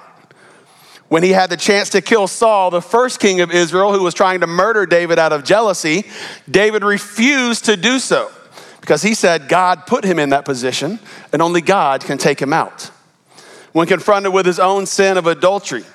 When 1.08 1.24
he 1.24 1.30
had 1.30 1.50
the 1.50 1.56
chance 1.56 1.90
to 1.92 2.02
kill 2.02 2.28
Saul, 2.28 2.72
the 2.72 2.82
first 2.82 3.22
king 3.22 3.40
of 3.40 3.52
Israel, 3.52 3.94
who 3.94 4.04
was 4.04 4.14
trying 4.14 4.42
to 4.42 4.48
murder 4.48 4.86
David 4.86 5.18
out 5.18 5.32
of 5.32 5.46
jealousy, 5.46 6.04
David 6.50 6.84
refused 6.84 7.66
to 7.66 7.78
do 7.78 7.98
so 7.98 8.30
because 8.82 9.02
he 9.02 9.14
said 9.14 9.48
God 9.48 9.86
put 9.86 10.04
him 10.04 10.20
in 10.20 10.32
that 10.32 10.44
position 10.44 11.00
and 11.32 11.42
only 11.42 11.62
God 11.62 12.02
can 12.02 12.18
take 12.18 12.42
him 12.42 12.52
out. 12.52 12.92
When 13.72 13.88
confronted 13.88 14.34
with 14.34 14.46
his 14.46 14.60
own 14.60 14.86
sin 14.86 15.16
of 15.18 15.26
adultery, 15.26 15.86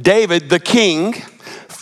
David, 0.00 0.48
the 0.48 0.60
king, 0.60 1.14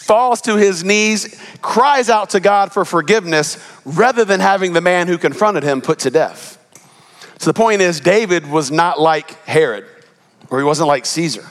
falls 0.03 0.41
to 0.43 0.57
his 0.57 0.85
knees, 0.85 1.41
cries 1.63 2.11
out 2.11 2.31
to 2.31 2.41
God 2.41 2.73
for 2.73 2.85
forgiveness 2.85 3.59
rather 3.85 4.25
than 4.25 4.41
having 4.41 4.73
the 4.73 4.81
man 4.81 5.07
who 5.07 5.17
confronted 5.17 5.63
him 5.63 5.81
put 5.81 6.01
to 6.01 6.11
death. 6.11 6.59
So 7.39 7.51
the 7.51 7.55
point 7.55 7.81
is, 7.81 8.01
David 8.01 8.49
was 8.49 8.71
not 8.71 9.01
like 9.01 9.43
Herod, 9.45 9.85
or 10.51 10.59
he 10.59 10.65
wasn't 10.65 10.89
like 10.89 11.07
Caesar. 11.07 11.45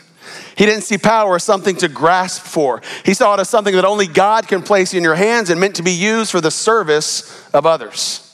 He 0.56 0.66
didn't 0.66 0.84
see 0.84 0.98
power 0.98 1.36
as 1.36 1.44
something 1.44 1.76
to 1.78 1.88
grasp 1.88 2.44
for. 2.44 2.82
He 3.04 3.14
saw 3.14 3.34
it 3.34 3.40
as 3.40 3.50
something 3.50 3.76
that 3.76 3.86
only 3.86 4.08
God 4.08 4.48
can 4.48 4.62
place 4.62 4.94
in 4.94 5.04
your 5.04 5.16
hands 5.16 5.50
and 5.50 5.60
meant 5.60 5.76
to 5.78 5.84
be 5.84 5.92
used 5.92 6.32
for 6.32 6.42
the 6.42 6.52
service 6.52 7.50
of 7.52 7.66
others. 7.66 8.31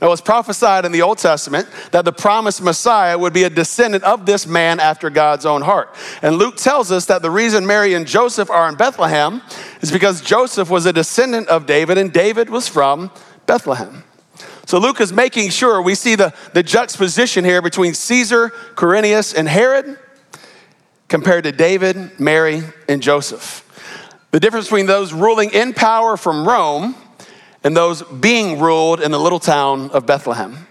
Now, 0.00 0.08
it 0.08 0.10
was 0.10 0.20
prophesied 0.20 0.84
in 0.84 0.92
the 0.92 1.02
Old 1.02 1.18
Testament 1.18 1.68
that 1.90 2.04
the 2.04 2.12
promised 2.12 2.60
Messiah 2.60 3.18
would 3.18 3.32
be 3.32 3.44
a 3.44 3.50
descendant 3.50 4.04
of 4.04 4.26
this 4.26 4.46
man 4.46 4.78
after 4.78 5.08
God's 5.08 5.46
own 5.46 5.62
heart. 5.62 5.94
And 6.20 6.36
Luke 6.36 6.56
tells 6.56 6.92
us 6.92 7.06
that 7.06 7.22
the 7.22 7.30
reason 7.30 7.66
Mary 7.66 7.94
and 7.94 8.06
Joseph 8.06 8.50
are 8.50 8.68
in 8.68 8.74
Bethlehem 8.74 9.40
is 9.80 9.90
because 9.90 10.20
Joseph 10.20 10.68
was 10.68 10.84
a 10.84 10.92
descendant 10.92 11.48
of 11.48 11.64
David 11.64 11.96
and 11.96 12.12
David 12.12 12.50
was 12.50 12.68
from 12.68 13.10
Bethlehem. 13.46 14.04
So 14.66 14.78
Luke 14.78 15.00
is 15.00 15.12
making 15.12 15.50
sure 15.50 15.80
we 15.80 15.94
see 15.94 16.14
the, 16.14 16.34
the 16.52 16.62
juxtaposition 16.62 17.44
here 17.44 17.62
between 17.62 17.94
Caesar, 17.94 18.50
Quirinius, 18.74 19.34
and 19.34 19.48
Herod 19.48 19.98
compared 21.08 21.44
to 21.44 21.52
David, 21.52 22.18
Mary, 22.18 22.62
and 22.88 23.00
Joseph. 23.00 23.62
The 24.32 24.40
difference 24.40 24.66
between 24.66 24.86
those 24.86 25.12
ruling 25.12 25.52
in 25.52 25.72
power 25.72 26.16
from 26.16 26.46
Rome 26.46 26.96
and 27.64 27.76
those 27.76 28.02
being 28.02 28.60
ruled 28.60 29.00
in 29.00 29.10
the 29.10 29.18
little 29.18 29.40
town 29.40 29.90
of 29.90 30.06
Bethlehem, 30.06 30.66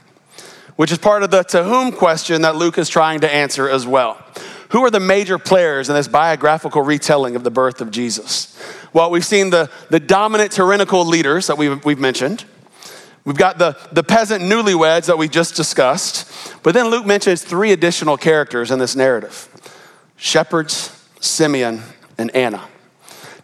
which 0.75 0.91
is 0.91 0.97
part 0.97 1.23
of 1.23 1.31
the 1.31 1.43
to 1.43 1.63
whom 1.63 1.91
question 1.91 2.41
that 2.43 2.55
Luke 2.55 2.77
is 2.77 2.89
trying 2.89 3.21
to 3.21 3.33
answer 3.33 3.69
as 3.69 3.85
well. 3.87 4.23
Who 4.69 4.83
are 4.83 4.91
the 4.91 4.99
major 4.99 5.37
players 5.37 5.89
in 5.89 5.95
this 5.95 6.07
biographical 6.07 6.81
retelling 6.81 7.35
of 7.35 7.43
the 7.43 7.51
birth 7.51 7.81
of 7.81 7.91
Jesus? 7.91 8.57
Well, 8.93 9.11
we've 9.11 9.25
seen 9.25 9.49
the, 9.49 9.69
the 9.89 9.99
dominant 9.99 10.51
tyrannical 10.51 11.05
leaders 11.05 11.47
that 11.47 11.57
we've, 11.57 11.83
we've 11.85 11.99
mentioned. 11.99 12.45
We've 13.25 13.37
got 13.37 13.57
the, 13.57 13.77
the 13.91 14.03
peasant 14.03 14.43
newlyweds 14.43 15.07
that 15.07 15.17
we 15.17 15.27
just 15.27 15.55
discussed. 15.55 16.31
But 16.63 16.73
then 16.73 16.87
Luke 16.87 17.05
mentions 17.05 17.43
three 17.43 17.71
additional 17.71 18.17
characters 18.17 18.71
in 18.71 18.79
this 18.79 18.95
narrative 18.95 19.49
shepherds, 20.17 21.07
Simeon, 21.19 21.81
and 22.17 22.33
Anna. 22.35 22.67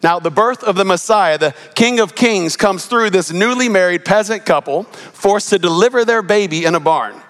Now, 0.04 0.20
the 0.20 0.32
birth 0.32 0.64
of 0.64 0.76
the 0.76 0.86
Messiah, 0.86 1.38
the 1.38 1.54
King 1.76 2.00
of 2.00 2.16
Kings, 2.16 2.58
comes 2.58 2.86
through 2.86 3.12
this 3.12 3.32
newly 3.32 3.70
married 3.70 4.04
peasant 4.04 4.46
couple 4.46 4.84
forced 4.84 5.50
to 5.50 5.60
deliver 5.60 6.04
their 6.06 6.22
baby 6.22 6.66
in 6.66 6.74
a 6.74 6.80
barn. 6.80 7.22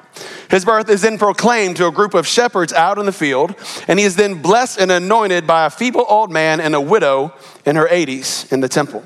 His 0.50 0.66
birth 0.66 0.90
is 0.90 1.01
then 1.01 1.18
proclaimed 1.18 1.78
to 1.78 1.88
a 1.88 1.92
group 1.92 2.13
of 2.13 2.28
shepherds 2.28 2.74
out 2.74 2.98
in 2.98 3.06
the 3.06 3.13
field, 3.13 3.56
and 3.88 3.98
he 3.98 4.06
is 4.06 4.16
then 4.16 4.42
blessed 4.42 4.80
and 4.80 4.92
anointed 4.92 5.48
by 5.48 5.66
a 5.66 5.70
feeble 5.70 6.06
old 6.08 6.32
man 6.32 6.60
and 6.60 6.75
a 6.75 6.82
widow 6.82 7.34
in 7.66 7.75
her 7.75 7.88
80s 7.88 8.51
in 8.51 8.60
the 8.60 8.68
temple. 8.68 9.04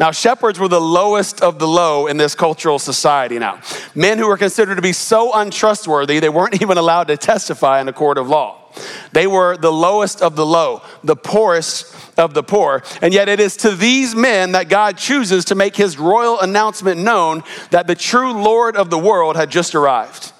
Now, 0.00 0.12
shepherds 0.12 0.60
were 0.60 0.68
the 0.68 0.80
lowest 0.80 1.42
of 1.42 1.58
the 1.58 1.66
low 1.66 2.06
in 2.06 2.18
this 2.18 2.34
cultural 2.34 2.78
society 2.78 3.38
now. 3.38 3.60
Men 3.94 4.18
who 4.18 4.28
were 4.28 4.36
considered 4.36 4.76
to 4.76 4.82
be 4.82 4.92
so 4.92 5.32
untrustworthy, 5.34 6.20
they 6.20 6.28
weren't 6.28 6.54
even 6.62 6.78
allowed 6.78 7.08
to 7.08 7.16
testify 7.16 7.80
in 7.80 7.88
a 7.88 7.92
court 7.92 8.16
of 8.16 8.28
law. 8.28 8.67
They 9.12 9.26
were 9.26 9.56
the 9.56 9.72
lowest 9.72 10.22
of 10.22 10.36
the 10.36 10.46
low, 10.46 10.82
the 11.02 11.16
poorest 11.16 11.94
of 12.18 12.34
the 12.34 12.42
poor. 12.42 12.82
And 13.00 13.14
yet 13.14 13.28
it 13.28 13.40
is 13.40 13.56
to 13.58 13.74
these 13.74 14.14
men 14.14 14.52
that 14.52 14.68
God 14.68 14.96
chooses 14.96 15.44
to 15.46 15.54
make 15.54 15.76
his 15.76 15.98
royal 15.98 16.40
announcement 16.40 17.00
known 17.00 17.42
that 17.70 17.86
the 17.86 17.94
true 17.94 18.32
Lord 18.32 18.76
of 18.76 18.90
the 18.90 18.98
world 18.98 19.36
had 19.36 19.50
just 19.50 19.74
arrived. 19.74 20.32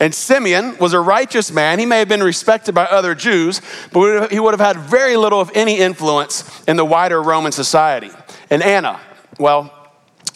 And 0.00 0.12
Simeon 0.12 0.76
was 0.78 0.94
a 0.94 1.00
righteous 1.00 1.52
man. 1.52 1.78
He 1.78 1.86
may 1.86 2.00
have 2.00 2.08
been 2.08 2.24
respected 2.24 2.74
by 2.74 2.86
other 2.86 3.14
Jews, 3.14 3.60
but 3.92 4.32
he 4.32 4.40
would 4.40 4.52
have 4.52 4.60
had 4.60 4.76
very 4.84 5.16
little, 5.16 5.40
of 5.40 5.52
any, 5.54 5.78
influence 5.78 6.64
in 6.66 6.76
the 6.76 6.84
wider 6.84 7.22
Roman 7.22 7.52
society. 7.52 8.10
And 8.50 8.64
Anna, 8.64 9.00
well, 9.38 9.72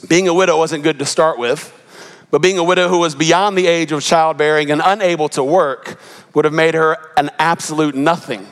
being 0.09 0.29
a 0.29 0.35
widow 0.35 0.57
wasn't 0.57 0.85
good 0.85 1.00
to 1.00 1.05
start 1.05 1.37
with, 1.37 1.73
but 2.37 2.43
being 2.43 2.59
a 2.59 2.64
widow 2.64 2.87
who 2.90 2.99
was 2.99 3.14
beyond 3.14 3.57
the 3.57 3.66
age 3.66 3.93
of 3.93 4.02
childbearing 4.02 4.71
and 4.71 4.83
unable 4.85 5.26
to 5.26 5.43
work 5.43 5.99
would 6.35 6.45
have 6.45 6.52
made 6.52 6.75
her 6.75 6.99
an 7.16 7.31
absolute 7.38 7.95
nothing 7.95 8.47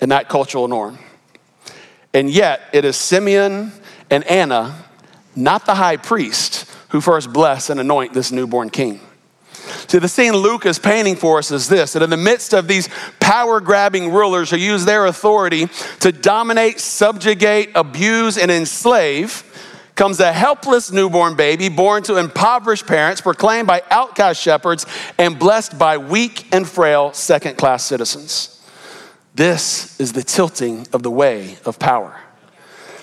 in 0.00 0.10
that 0.10 0.28
cultural 0.28 0.68
norm. 0.68 1.00
And 2.12 2.30
yet, 2.30 2.60
it 2.72 2.84
is 2.84 2.96
Simeon 2.96 3.72
and 4.08 4.22
Anna 4.28 4.84
not 5.34 5.66
the 5.66 5.74
high 5.74 5.96
priest 5.96 6.70
who 6.90 7.00
first 7.00 7.32
bless 7.32 7.70
and 7.70 7.80
anoint 7.80 8.12
this 8.12 8.30
newborn 8.30 8.70
king. 8.70 9.00
See, 9.88 9.98
the 9.98 10.06
scene 10.06 10.34
Luke 10.34 10.64
is 10.64 10.78
painting 10.78 11.16
for 11.16 11.38
us 11.38 11.50
is 11.50 11.68
this 11.68 11.94
that 11.94 12.04
in 12.04 12.10
the 12.10 12.16
midst 12.16 12.54
of 12.54 12.68
these 12.68 12.88
power 13.18 13.60
grabbing 13.60 14.12
rulers 14.12 14.50
who 14.50 14.58
use 14.58 14.84
their 14.84 15.06
authority 15.06 15.66
to 15.98 16.12
dominate, 16.12 16.78
subjugate, 16.78 17.70
abuse, 17.74 18.38
and 18.38 18.52
enslave, 18.52 19.42
comes 19.94 20.20
a 20.20 20.32
helpless 20.32 20.90
newborn 20.90 21.36
baby 21.36 21.68
born 21.68 22.02
to 22.04 22.16
impoverished 22.16 22.86
parents, 22.86 23.20
proclaimed 23.20 23.66
by 23.66 23.82
outcast 23.90 24.40
shepherds, 24.40 24.86
and 25.18 25.38
blessed 25.38 25.78
by 25.78 25.98
weak 25.98 26.52
and 26.52 26.68
frail 26.68 27.12
second 27.12 27.56
class 27.56 27.84
citizens. 27.84 28.50
This 29.34 29.98
is 30.00 30.12
the 30.12 30.22
tilting 30.22 30.86
of 30.92 31.02
the 31.02 31.10
way 31.10 31.58
of 31.64 31.78
power. 31.78 32.20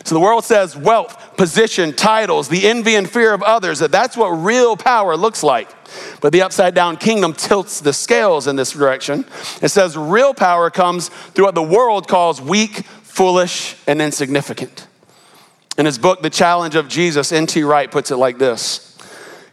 So 0.04 0.16
the 0.16 0.22
world 0.22 0.44
says 0.44 0.76
wealth, 0.76 1.38
position, 1.38 1.94
titles, 1.94 2.48
the 2.48 2.68
envy 2.68 2.96
and 2.96 3.10
fear 3.10 3.34
of 3.34 3.44
others, 3.44 3.80
that 3.80 3.92
that's 3.92 4.18
what 4.18 4.30
real 4.30 4.76
power 4.76 5.16
looks 5.16 5.44
like. 5.44 5.70
But 6.22 6.34
the 6.34 6.42
upside 6.42 6.74
down 6.74 6.98
kingdom 6.98 7.34
tilts 7.34 7.82
the 7.82 7.94
scales 7.94 8.48
in 8.48 8.56
this 8.56 8.72
direction. 8.72 9.26
It 9.62 9.70
says 9.70 9.96
real 9.96 10.34
power 10.34 10.70
comes 10.70 11.10
through 11.10 11.46
what 11.46 11.56
the 11.56 11.62
world 11.62 12.08
calls 12.08 12.42
weak, 12.42 12.86
foolish, 13.04 13.76
and 13.86 14.02
insignificant. 14.02 14.88
In 15.78 15.86
his 15.86 15.98
book, 15.98 16.22
The 16.22 16.30
Challenge 16.30 16.76
of 16.76 16.88
Jesus, 16.88 17.32
N.T. 17.32 17.64
Wright 17.64 17.90
puts 17.90 18.12
it 18.12 18.18
like 18.18 18.38
this 18.38 18.98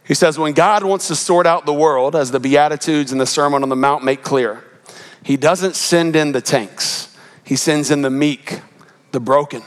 He 0.05 0.13
says, 0.13 0.37
When 0.37 0.53
God 0.53 0.83
wants 0.83 1.07
to 1.07 1.15
sort 1.15 1.47
out 1.47 1.65
the 1.65 1.73
world, 1.73 2.15
as 2.15 2.31
the 2.31 2.39
Beatitudes 2.39 3.11
and 3.11 3.21
the 3.21 3.25
Sermon 3.25 3.63
on 3.63 3.69
the 3.69 3.75
Mount 3.75 4.03
make 4.03 4.21
clear, 4.21 4.63
he 5.23 5.37
doesn't 5.37 5.75
send 5.75 6.15
in 6.15 6.31
the 6.31 6.41
tanks, 6.41 7.15
he 7.43 7.55
sends 7.55 7.91
in 7.91 8.01
the 8.01 8.09
meek, 8.09 8.61
the 9.11 9.19
broken, 9.19 9.63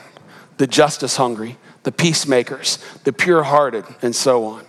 the 0.59 0.67
justice 0.67 1.17
hungry, 1.17 1.57
the 1.83 1.93
peacemakers, 1.93 2.79
the 3.05 3.13
pure 3.13 3.43
hearted, 3.43 3.85
and 4.03 4.15
so 4.15 4.45
on. 4.45 4.65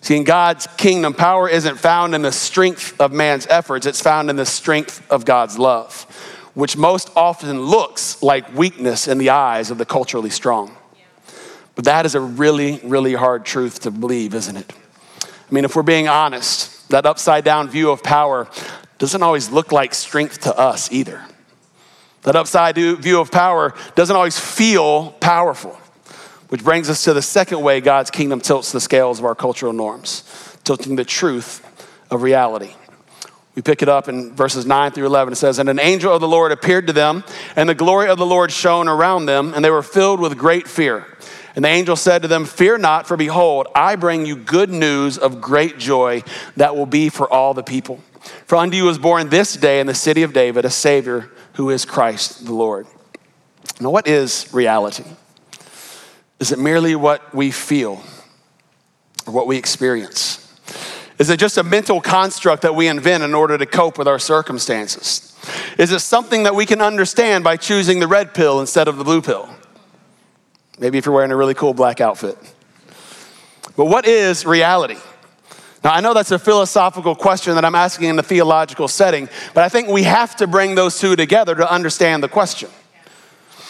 See, 0.00 0.16
in 0.16 0.24
God's 0.24 0.66
kingdom, 0.76 1.14
power 1.14 1.48
isn't 1.48 1.78
found 1.78 2.14
in 2.14 2.22
the 2.22 2.32
strength 2.32 3.00
of 3.00 3.12
man's 3.12 3.46
efforts, 3.48 3.86
it's 3.86 4.00
found 4.00 4.30
in 4.30 4.36
the 4.36 4.46
strength 4.46 5.02
of 5.10 5.24
God's 5.24 5.58
love, 5.58 6.02
which 6.54 6.76
most 6.76 7.10
often 7.16 7.60
looks 7.62 8.22
like 8.22 8.54
weakness 8.54 9.08
in 9.08 9.18
the 9.18 9.30
eyes 9.30 9.70
of 9.70 9.78
the 9.78 9.86
culturally 9.86 10.30
strong. 10.30 10.76
But 11.74 11.86
that 11.86 12.06
is 12.06 12.14
a 12.14 12.20
really, 12.20 12.80
really 12.84 13.14
hard 13.14 13.44
truth 13.44 13.80
to 13.80 13.90
believe, 13.90 14.34
isn't 14.34 14.56
it? 14.56 14.72
I 15.22 15.54
mean, 15.54 15.64
if 15.64 15.76
we're 15.76 15.82
being 15.82 16.08
honest, 16.08 16.88
that 16.88 17.06
upside 17.06 17.44
down 17.44 17.68
view 17.68 17.90
of 17.90 18.02
power 18.02 18.48
doesn't 18.98 19.22
always 19.22 19.50
look 19.50 19.72
like 19.72 19.94
strength 19.94 20.42
to 20.42 20.56
us 20.56 20.90
either. 20.92 21.24
That 22.22 22.36
upside 22.36 22.76
view 22.76 23.20
of 23.20 23.30
power 23.30 23.74
doesn't 23.94 24.14
always 24.14 24.38
feel 24.38 25.12
powerful. 25.12 25.78
Which 26.48 26.62
brings 26.62 26.88
us 26.88 27.04
to 27.04 27.12
the 27.12 27.22
second 27.22 27.62
way 27.62 27.80
God's 27.80 28.10
kingdom 28.10 28.40
tilts 28.40 28.70
the 28.70 28.80
scales 28.80 29.18
of 29.18 29.24
our 29.24 29.34
cultural 29.34 29.72
norms, 29.72 30.22
tilting 30.62 30.96
the 30.96 31.04
truth 31.04 31.64
of 32.10 32.22
reality. 32.22 32.74
We 33.54 33.62
pick 33.62 33.82
it 33.82 33.88
up 33.88 34.08
in 34.08 34.34
verses 34.34 34.66
9 34.66 34.92
through 34.92 35.06
11. 35.06 35.32
It 35.32 35.36
says, 35.36 35.58
And 35.58 35.68
an 35.68 35.78
angel 35.78 36.12
of 36.12 36.20
the 36.20 36.28
Lord 36.28 36.52
appeared 36.52 36.86
to 36.88 36.92
them, 36.92 37.24
and 37.56 37.68
the 37.68 37.74
glory 37.74 38.08
of 38.08 38.18
the 38.18 38.26
Lord 38.26 38.50
shone 38.50 38.88
around 38.88 39.26
them, 39.26 39.52
and 39.54 39.64
they 39.64 39.70
were 39.70 39.82
filled 39.82 40.20
with 40.20 40.36
great 40.36 40.66
fear. 40.66 41.06
And 41.54 41.64
the 41.64 41.68
angel 41.68 41.96
said 41.96 42.22
to 42.22 42.28
them, 42.28 42.44
Fear 42.44 42.78
not, 42.78 43.06
for 43.06 43.16
behold, 43.16 43.68
I 43.74 43.96
bring 43.96 44.26
you 44.26 44.36
good 44.36 44.70
news 44.70 45.18
of 45.18 45.40
great 45.40 45.78
joy 45.78 46.22
that 46.56 46.74
will 46.76 46.86
be 46.86 47.08
for 47.08 47.32
all 47.32 47.54
the 47.54 47.62
people. 47.62 48.00
For 48.46 48.56
unto 48.56 48.76
you 48.76 48.88
is 48.88 48.98
born 48.98 49.28
this 49.28 49.54
day 49.54 49.80
in 49.80 49.86
the 49.86 49.94
city 49.94 50.22
of 50.22 50.32
David 50.32 50.64
a 50.64 50.70
Savior 50.70 51.30
who 51.54 51.70
is 51.70 51.84
Christ 51.84 52.44
the 52.46 52.54
Lord. 52.54 52.86
Now, 53.80 53.90
what 53.90 54.08
is 54.08 54.48
reality? 54.52 55.04
Is 56.40 56.52
it 56.52 56.58
merely 56.58 56.96
what 56.96 57.34
we 57.34 57.50
feel 57.50 58.02
or 59.26 59.32
what 59.32 59.46
we 59.46 59.56
experience? 59.56 60.40
Is 61.18 61.30
it 61.30 61.38
just 61.38 61.58
a 61.58 61.62
mental 61.62 62.00
construct 62.00 62.62
that 62.62 62.74
we 62.74 62.88
invent 62.88 63.22
in 63.22 63.34
order 63.34 63.56
to 63.56 63.66
cope 63.66 63.98
with 63.98 64.08
our 64.08 64.18
circumstances? 64.18 65.30
Is 65.78 65.92
it 65.92 66.00
something 66.00 66.42
that 66.42 66.54
we 66.54 66.66
can 66.66 66.80
understand 66.80 67.44
by 67.44 67.56
choosing 67.56 68.00
the 68.00 68.08
red 68.08 68.34
pill 68.34 68.60
instead 68.60 68.88
of 68.88 68.96
the 68.96 69.04
blue 69.04 69.22
pill? 69.22 69.53
Maybe 70.78 70.98
if 70.98 71.06
you're 71.06 71.14
wearing 71.14 71.30
a 71.30 71.36
really 71.36 71.54
cool 71.54 71.74
black 71.74 72.00
outfit. 72.00 72.36
But 73.76 73.86
what 73.86 74.06
is 74.06 74.44
reality? 74.44 74.98
Now, 75.82 75.92
I 75.92 76.00
know 76.00 76.14
that's 76.14 76.30
a 76.30 76.38
philosophical 76.38 77.14
question 77.14 77.54
that 77.56 77.64
I'm 77.64 77.74
asking 77.74 78.08
in 78.08 78.18
a 78.18 78.22
theological 78.22 78.88
setting, 78.88 79.28
but 79.52 79.64
I 79.64 79.68
think 79.68 79.88
we 79.88 80.04
have 80.04 80.34
to 80.36 80.46
bring 80.46 80.74
those 80.74 80.98
two 80.98 81.14
together 81.14 81.54
to 81.54 81.70
understand 81.70 82.22
the 82.22 82.28
question. 82.28 82.70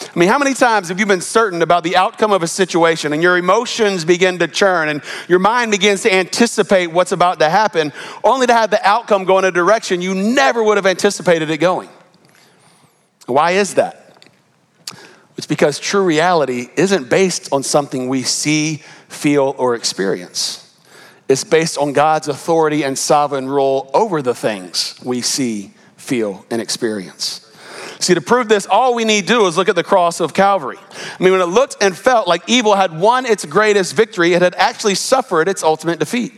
I 0.01 0.19
mean, 0.19 0.29
how 0.29 0.37
many 0.37 0.53
times 0.53 0.87
have 0.89 0.99
you 0.99 1.05
been 1.05 1.21
certain 1.21 1.61
about 1.61 1.83
the 1.83 1.97
outcome 1.97 2.31
of 2.31 2.41
a 2.41 2.47
situation 2.47 3.11
and 3.11 3.21
your 3.21 3.37
emotions 3.37 4.05
begin 4.05 4.39
to 4.39 4.47
churn 4.47 4.87
and 4.87 5.01
your 5.27 5.39
mind 5.39 5.71
begins 5.71 6.03
to 6.03 6.13
anticipate 6.13 6.87
what's 6.87 7.11
about 7.11 7.39
to 7.39 7.49
happen, 7.49 7.91
only 8.23 8.47
to 8.47 8.53
have 8.53 8.69
the 8.71 8.85
outcome 8.87 9.25
go 9.25 9.37
in 9.39 9.45
a 9.45 9.51
direction 9.51 10.01
you 10.01 10.13
never 10.13 10.63
would 10.63 10.77
have 10.77 10.85
anticipated 10.85 11.49
it 11.49 11.57
going? 11.57 11.89
Why 13.25 13.51
is 13.51 13.75
that? 13.75 14.04
It's 15.37 15.47
because 15.47 15.79
true 15.79 16.03
reality 16.03 16.69
isn't 16.75 17.09
based 17.09 17.51
on 17.51 17.63
something 17.63 18.07
we 18.07 18.23
see, 18.23 18.83
feel, 19.09 19.53
or 19.57 19.75
experience. 19.75 20.61
It's 21.27 21.43
based 21.43 21.77
on 21.77 21.93
God's 21.93 22.27
authority 22.27 22.83
and 22.83 22.97
sovereign 22.97 23.49
rule 23.49 23.89
over 23.93 24.21
the 24.21 24.35
things 24.35 24.99
we 25.03 25.21
see, 25.21 25.73
feel, 25.97 26.45
and 26.51 26.61
experience. 26.61 27.41
See, 27.99 28.13
to 28.13 28.21
prove 28.21 28.47
this, 28.47 28.65
all 28.67 28.93
we 28.93 29.03
need 29.03 29.27
to 29.27 29.33
do 29.33 29.47
is 29.47 29.57
look 29.57 29.69
at 29.69 29.75
the 29.75 29.83
cross 29.83 30.19
of 30.19 30.33
Calvary. 30.33 30.77
I 30.79 31.23
mean, 31.23 31.31
when 31.31 31.41
it 31.41 31.45
looked 31.45 31.77
and 31.81 31.97
felt 31.97 32.27
like 32.27 32.43
evil 32.47 32.75
had 32.75 32.97
won 32.97 33.25
its 33.25 33.45
greatest 33.45 33.95
victory, 33.95 34.33
it 34.33 34.41
had 34.41 34.53
actually 34.55 34.95
suffered 34.95 35.47
its 35.47 35.63
ultimate 35.63 35.99
defeat. 35.99 36.33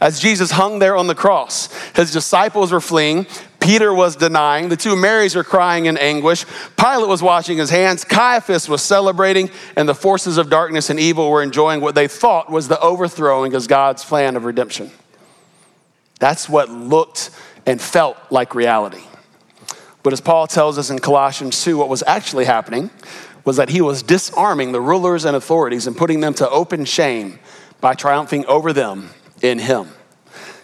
As 0.00 0.20
Jesus 0.20 0.50
hung 0.50 0.78
there 0.78 0.96
on 0.96 1.06
the 1.06 1.14
cross, 1.14 1.72
his 1.94 2.12
disciples 2.12 2.72
were 2.72 2.80
fleeing, 2.80 3.26
Peter 3.60 3.94
was 3.94 4.16
denying, 4.16 4.68
the 4.68 4.76
two 4.76 4.96
Marys 4.96 5.34
were 5.34 5.44
crying 5.44 5.86
in 5.86 5.96
anguish, 5.96 6.44
Pilate 6.76 7.08
was 7.08 7.22
washing 7.22 7.58
his 7.58 7.70
hands, 7.70 8.04
Caiaphas 8.04 8.68
was 8.68 8.82
celebrating, 8.82 9.50
and 9.76 9.88
the 9.88 9.94
forces 9.94 10.36
of 10.36 10.50
darkness 10.50 10.90
and 10.90 11.00
evil 11.00 11.30
were 11.30 11.42
enjoying 11.42 11.80
what 11.80 11.94
they 11.94 12.08
thought 12.08 12.50
was 12.50 12.68
the 12.68 12.80
overthrowing 12.80 13.54
of 13.54 13.66
God's 13.66 14.04
plan 14.04 14.36
of 14.36 14.44
redemption. 14.44 14.90
That's 16.18 16.48
what 16.48 16.68
looked 16.68 17.30
and 17.64 17.80
felt 17.80 18.18
like 18.30 18.54
reality. 18.54 19.02
But 20.02 20.12
as 20.12 20.20
Paul 20.20 20.46
tells 20.46 20.76
us 20.76 20.90
in 20.90 20.98
Colossians 20.98 21.64
2, 21.64 21.78
what 21.78 21.88
was 21.88 22.02
actually 22.06 22.44
happening 22.44 22.90
was 23.44 23.56
that 23.56 23.70
he 23.70 23.80
was 23.80 24.02
disarming 24.02 24.72
the 24.72 24.80
rulers 24.80 25.24
and 25.24 25.36
authorities 25.36 25.86
and 25.86 25.96
putting 25.96 26.20
them 26.20 26.34
to 26.34 26.48
open 26.50 26.84
shame 26.84 27.38
by 27.80 27.94
triumphing 27.94 28.44
over 28.46 28.72
them 28.72 29.10
in 29.44 29.58
him. 29.58 29.88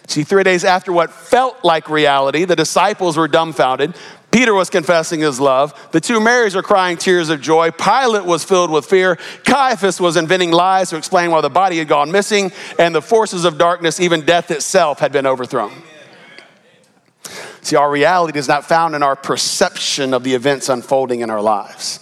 See, 0.07 0.23
three 0.23 0.43
days 0.43 0.65
after 0.65 0.91
what 0.91 1.11
felt 1.11 1.63
like 1.63 1.89
reality, 1.89 2.43
the 2.43 2.55
disciples 2.55 3.15
were 3.15 3.27
dumbfounded. 3.27 3.95
Peter 4.31 4.53
was 4.53 4.69
confessing 4.69 5.19
his 5.19 5.39
love. 5.39 5.73
The 5.91 6.01
two 6.01 6.19
Marys 6.19 6.55
were 6.55 6.63
crying 6.63 6.97
tears 6.97 7.29
of 7.29 7.41
joy. 7.41 7.71
Pilate 7.71 8.25
was 8.25 8.43
filled 8.43 8.71
with 8.71 8.85
fear. 8.85 9.17
Caiaphas 9.45 9.99
was 9.99 10.17
inventing 10.17 10.51
lies 10.51 10.89
to 10.89 10.97
explain 10.97 11.31
why 11.31 11.41
the 11.41 11.49
body 11.49 11.77
had 11.77 11.87
gone 11.87 12.11
missing. 12.11 12.51
And 12.79 12.95
the 12.95 13.01
forces 13.01 13.45
of 13.45 13.57
darkness, 13.57 13.99
even 13.99 14.21
death 14.21 14.49
itself, 14.51 14.99
had 14.99 15.11
been 15.11 15.25
overthrown. 15.25 15.73
See, 17.61 17.75
our 17.75 17.91
reality 17.91 18.39
is 18.39 18.47
not 18.47 18.65
found 18.65 18.95
in 18.95 19.03
our 19.03 19.15
perception 19.15 20.13
of 20.13 20.23
the 20.23 20.33
events 20.33 20.69
unfolding 20.69 21.19
in 21.19 21.29
our 21.29 21.41
lives, 21.41 21.99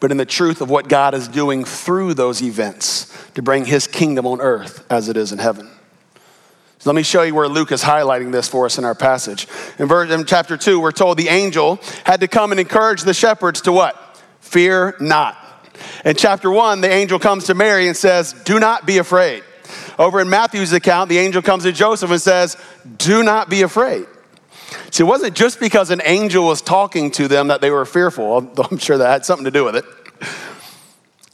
but 0.00 0.10
in 0.10 0.16
the 0.16 0.26
truth 0.26 0.60
of 0.60 0.68
what 0.68 0.88
God 0.88 1.14
is 1.14 1.28
doing 1.28 1.64
through 1.64 2.14
those 2.14 2.42
events 2.42 3.06
to 3.34 3.42
bring 3.42 3.64
his 3.64 3.86
kingdom 3.86 4.26
on 4.26 4.40
earth 4.40 4.84
as 4.90 5.08
it 5.08 5.16
is 5.16 5.32
in 5.32 5.38
heaven. 5.38 5.70
So 6.78 6.90
let 6.90 6.94
me 6.94 7.02
show 7.02 7.22
you 7.22 7.34
where 7.34 7.48
Luke 7.48 7.72
is 7.72 7.82
highlighting 7.82 8.30
this 8.30 8.48
for 8.48 8.64
us 8.64 8.78
in 8.78 8.84
our 8.84 8.94
passage. 8.94 9.48
In, 9.80 9.88
verse, 9.88 10.10
in 10.12 10.24
chapter 10.24 10.56
2, 10.56 10.78
we're 10.78 10.92
told 10.92 11.18
the 11.18 11.28
angel 11.28 11.80
had 12.04 12.20
to 12.20 12.28
come 12.28 12.52
and 12.52 12.60
encourage 12.60 13.02
the 13.02 13.14
shepherds 13.14 13.62
to 13.62 13.72
what? 13.72 13.96
Fear 14.40 14.96
not. 15.00 15.36
In 16.04 16.14
chapter 16.14 16.50
1, 16.50 16.80
the 16.80 16.90
angel 16.90 17.18
comes 17.18 17.46
to 17.46 17.54
Mary 17.54 17.88
and 17.88 17.96
says, 17.96 18.32
Do 18.44 18.60
not 18.60 18.86
be 18.86 18.98
afraid. 18.98 19.42
Over 19.98 20.20
in 20.20 20.30
Matthew's 20.30 20.72
account, 20.72 21.08
the 21.08 21.18
angel 21.18 21.42
comes 21.42 21.64
to 21.64 21.72
Joseph 21.72 22.12
and 22.12 22.22
says, 22.22 22.56
Do 22.96 23.24
not 23.24 23.50
be 23.50 23.62
afraid. 23.62 24.06
See, 24.90 25.02
it 25.02 25.06
wasn't 25.06 25.34
just 25.34 25.58
because 25.58 25.90
an 25.90 26.00
angel 26.04 26.46
was 26.46 26.62
talking 26.62 27.10
to 27.12 27.26
them 27.26 27.48
that 27.48 27.60
they 27.60 27.70
were 27.70 27.84
fearful, 27.86 28.38
I'm 28.70 28.78
sure 28.78 28.98
that 28.98 29.08
had 29.08 29.24
something 29.24 29.44
to 29.44 29.50
do 29.50 29.64
with 29.64 29.74
it. 29.74 29.84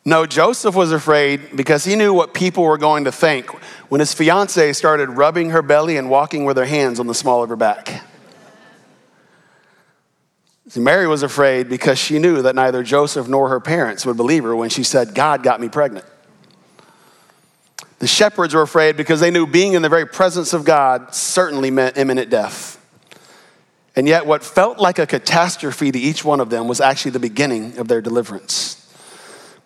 No, 0.06 0.26
Joseph 0.26 0.74
was 0.74 0.92
afraid 0.92 1.56
because 1.56 1.84
he 1.84 1.96
knew 1.96 2.12
what 2.12 2.34
people 2.34 2.64
were 2.64 2.76
going 2.76 3.04
to 3.04 3.12
think 3.12 3.50
when 3.90 4.00
his 4.00 4.12
fiancee 4.12 4.74
started 4.74 5.08
rubbing 5.08 5.50
her 5.50 5.62
belly 5.62 5.96
and 5.96 6.10
walking 6.10 6.44
with 6.44 6.58
her 6.58 6.66
hands 6.66 7.00
on 7.00 7.06
the 7.06 7.14
small 7.14 7.42
of 7.42 7.48
her 7.48 7.56
back. 7.56 8.02
See, 10.68 10.80
Mary 10.80 11.06
was 11.06 11.22
afraid 11.22 11.68
because 11.68 11.98
she 11.98 12.18
knew 12.18 12.42
that 12.42 12.54
neither 12.54 12.82
Joseph 12.82 13.28
nor 13.28 13.48
her 13.48 13.60
parents 13.60 14.04
would 14.04 14.16
believe 14.16 14.44
her 14.44 14.54
when 14.54 14.68
she 14.68 14.82
said, 14.82 15.14
God 15.14 15.42
got 15.42 15.60
me 15.60 15.68
pregnant. 15.68 16.04
The 17.98 18.06
shepherds 18.06 18.54
were 18.54 18.62
afraid 18.62 18.96
because 18.96 19.20
they 19.20 19.30
knew 19.30 19.46
being 19.46 19.72
in 19.72 19.80
the 19.80 19.88
very 19.88 20.06
presence 20.06 20.52
of 20.52 20.64
God 20.64 21.14
certainly 21.14 21.70
meant 21.70 21.96
imminent 21.96 22.28
death. 22.28 22.78
And 23.96 24.08
yet, 24.08 24.26
what 24.26 24.42
felt 24.42 24.78
like 24.78 24.98
a 24.98 25.06
catastrophe 25.06 25.92
to 25.92 25.98
each 25.98 26.24
one 26.24 26.40
of 26.40 26.50
them 26.50 26.66
was 26.66 26.80
actually 26.80 27.12
the 27.12 27.20
beginning 27.20 27.78
of 27.78 27.88
their 27.88 28.02
deliverance. 28.02 28.83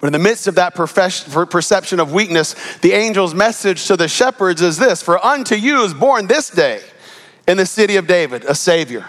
But 0.01 0.07
in 0.09 0.13
the 0.13 0.19
midst 0.19 0.47
of 0.47 0.55
that 0.57 0.75
perception 0.75 1.99
of 1.99 2.13
weakness, 2.13 2.55
the 2.79 2.95
angel's 2.95 3.35
message 3.35 3.87
to 3.87 3.97
the 3.97 4.07
shepherds 4.07 4.63
is 4.63 4.77
this 4.77 5.03
For 5.03 5.25
unto 5.25 5.57
you 5.57 5.83
is 5.83 5.93
born 5.93 6.27
this 6.27 6.51
day 6.51 6.81
in 7.49 7.57
the 7.57 7.67
city 7.67 7.97
of 7.97 8.07
David 8.07 8.45
a 8.45 8.55
Savior 8.55 9.07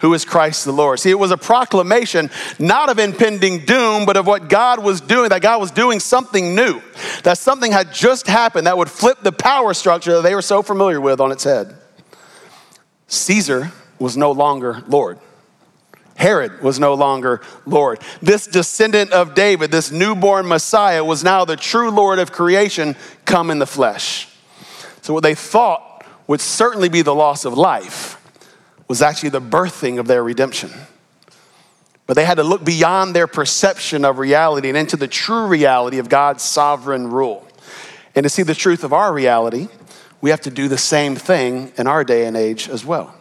who 0.00 0.14
is 0.14 0.24
Christ 0.24 0.64
the 0.64 0.72
Lord. 0.72 1.00
See, 1.00 1.10
it 1.10 1.18
was 1.18 1.30
a 1.30 1.36
proclamation 1.36 2.30
not 2.58 2.88
of 2.88 2.98
impending 2.98 3.64
doom, 3.64 4.06
but 4.06 4.16
of 4.16 4.26
what 4.26 4.48
God 4.48 4.82
was 4.82 5.00
doing, 5.00 5.30
that 5.30 5.42
God 5.42 5.60
was 5.60 5.70
doing 5.70 5.98
something 5.98 6.54
new, 6.54 6.80
that 7.24 7.38
something 7.38 7.72
had 7.72 7.92
just 7.92 8.26
happened 8.26 8.66
that 8.66 8.78
would 8.78 8.90
flip 8.90 9.18
the 9.22 9.32
power 9.32 9.74
structure 9.74 10.14
that 10.14 10.22
they 10.22 10.34
were 10.34 10.42
so 10.42 10.62
familiar 10.62 11.00
with 11.00 11.20
on 11.20 11.32
its 11.32 11.44
head. 11.44 11.74
Caesar 13.08 13.72
was 13.98 14.16
no 14.16 14.30
longer 14.30 14.84
Lord. 14.86 15.18
Herod 16.18 16.62
was 16.62 16.80
no 16.80 16.94
longer 16.94 17.40
Lord. 17.64 18.00
This 18.20 18.46
descendant 18.46 19.12
of 19.12 19.34
David, 19.34 19.70
this 19.70 19.92
newborn 19.92 20.48
Messiah, 20.48 21.04
was 21.04 21.22
now 21.22 21.44
the 21.44 21.54
true 21.56 21.90
Lord 21.90 22.18
of 22.18 22.32
creation 22.32 22.96
come 23.24 23.52
in 23.52 23.60
the 23.60 23.66
flesh. 23.66 24.28
So, 25.00 25.14
what 25.14 25.22
they 25.22 25.36
thought 25.36 26.04
would 26.26 26.40
certainly 26.40 26.88
be 26.88 27.02
the 27.02 27.14
loss 27.14 27.44
of 27.44 27.54
life 27.54 28.20
was 28.88 29.00
actually 29.00 29.28
the 29.28 29.40
birthing 29.40 30.00
of 30.00 30.08
their 30.08 30.24
redemption. 30.24 30.70
But 32.06 32.14
they 32.14 32.24
had 32.24 32.38
to 32.38 32.42
look 32.42 32.64
beyond 32.64 33.14
their 33.14 33.28
perception 33.28 34.04
of 34.04 34.18
reality 34.18 34.68
and 34.68 34.76
into 34.76 34.96
the 34.96 35.06
true 35.06 35.46
reality 35.46 35.98
of 35.98 36.08
God's 36.08 36.42
sovereign 36.42 37.08
rule. 37.12 37.46
And 38.16 38.24
to 38.24 38.30
see 38.30 38.42
the 38.42 38.54
truth 38.54 38.82
of 38.82 38.92
our 38.92 39.12
reality, 39.12 39.68
we 40.20 40.30
have 40.30 40.40
to 40.40 40.50
do 40.50 40.66
the 40.66 40.78
same 40.78 41.14
thing 41.14 41.70
in 41.76 41.86
our 41.86 42.02
day 42.02 42.26
and 42.26 42.36
age 42.36 42.68
as 42.68 42.84
well. 42.84 43.14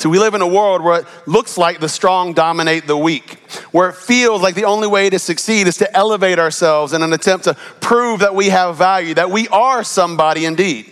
So 0.00 0.08
we 0.08 0.18
live 0.18 0.32
in 0.32 0.40
a 0.40 0.46
world 0.46 0.80
where 0.82 1.00
it 1.00 1.06
looks 1.26 1.58
like 1.58 1.78
the 1.78 1.88
strong 1.88 2.32
dominate 2.32 2.86
the 2.86 2.96
weak, 2.96 3.34
where 3.70 3.90
it 3.90 3.94
feels 3.94 4.40
like 4.40 4.54
the 4.54 4.64
only 4.64 4.88
way 4.88 5.10
to 5.10 5.18
succeed 5.18 5.68
is 5.68 5.76
to 5.76 5.94
elevate 5.94 6.38
ourselves 6.38 6.94
in 6.94 7.02
an 7.02 7.12
attempt 7.12 7.44
to 7.44 7.54
prove 7.82 8.20
that 8.20 8.34
we 8.34 8.48
have 8.48 8.76
value, 8.76 9.12
that 9.12 9.30
we 9.30 9.46
are 9.48 9.84
somebody 9.84 10.46
indeed. 10.46 10.86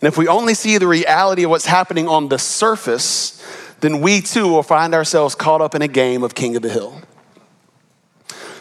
And 0.00 0.08
if 0.08 0.16
we 0.16 0.28
only 0.28 0.54
see 0.54 0.78
the 0.78 0.86
reality 0.86 1.42
of 1.42 1.50
what's 1.50 1.66
happening 1.66 2.08
on 2.08 2.30
the 2.30 2.38
surface, 2.38 3.46
then 3.80 4.00
we 4.00 4.22
too 4.22 4.48
will 4.48 4.62
find 4.62 4.94
ourselves 4.94 5.34
caught 5.34 5.60
up 5.60 5.74
in 5.74 5.82
a 5.82 5.88
game 5.88 6.22
of 6.22 6.34
king 6.34 6.56
of 6.56 6.62
the 6.62 6.70
hill. 6.70 6.98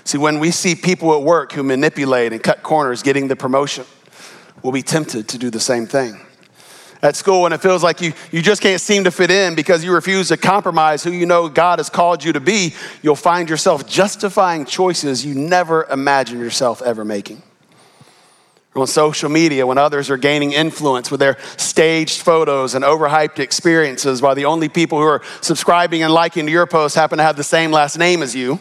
See, 0.03 0.17
when 0.17 0.39
we 0.39 0.51
see 0.51 0.75
people 0.75 1.15
at 1.15 1.23
work 1.23 1.53
who 1.53 1.63
manipulate 1.63 2.33
and 2.33 2.43
cut 2.43 2.61
corners 2.61 3.03
getting 3.03 3.29
the 3.29 3.37
promotion, 3.37 3.85
we'll 4.61 4.73
be 4.73 4.83
tempted 4.83 5.29
to 5.29 5.37
do 5.37 5.49
the 5.49 5.61
same 5.61 5.87
thing 5.87 6.24
at 7.01 7.15
school 7.15 7.45
and 7.45 7.53
it 7.53 7.61
feels 7.61 7.83
like 7.83 8.01
you, 8.01 8.13
you 8.31 8.41
just 8.41 8.61
can't 8.61 8.81
seem 8.81 9.03
to 9.03 9.11
fit 9.11 9.31
in 9.31 9.55
because 9.55 9.83
you 9.83 9.91
refuse 9.91 10.29
to 10.29 10.37
compromise 10.37 11.03
who 11.03 11.11
you 11.11 11.25
know 11.25 11.49
God 11.49 11.79
has 11.79 11.89
called 11.89 12.23
you 12.23 12.33
to 12.33 12.39
be, 12.39 12.73
you'll 13.01 13.15
find 13.15 13.49
yourself 13.49 13.87
justifying 13.87 14.65
choices 14.65 15.25
you 15.25 15.35
never 15.35 15.85
imagined 15.85 16.41
yourself 16.41 16.81
ever 16.81 17.05
making. 17.05 17.41
On 18.75 18.87
social 18.87 19.29
media, 19.29 19.65
when 19.65 19.77
others 19.77 20.09
are 20.09 20.17
gaining 20.17 20.51
influence 20.51 21.09
with 21.09 21.21
their 21.21 21.37
staged 21.55 22.21
photos 22.21 22.75
and 22.75 22.83
overhyped 22.83 23.39
experiences, 23.39 24.21
while 24.21 24.35
the 24.35 24.43
only 24.43 24.67
people 24.67 24.97
who 24.97 25.05
are 25.05 25.21
subscribing 25.39 26.03
and 26.03 26.13
liking 26.13 26.45
to 26.45 26.51
your 26.51 26.65
post 26.65 26.93
happen 26.93 27.17
to 27.19 27.23
have 27.23 27.37
the 27.37 27.43
same 27.43 27.71
last 27.71 27.97
name 27.97 28.21
as 28.21 28.35
you, 28.35 28.59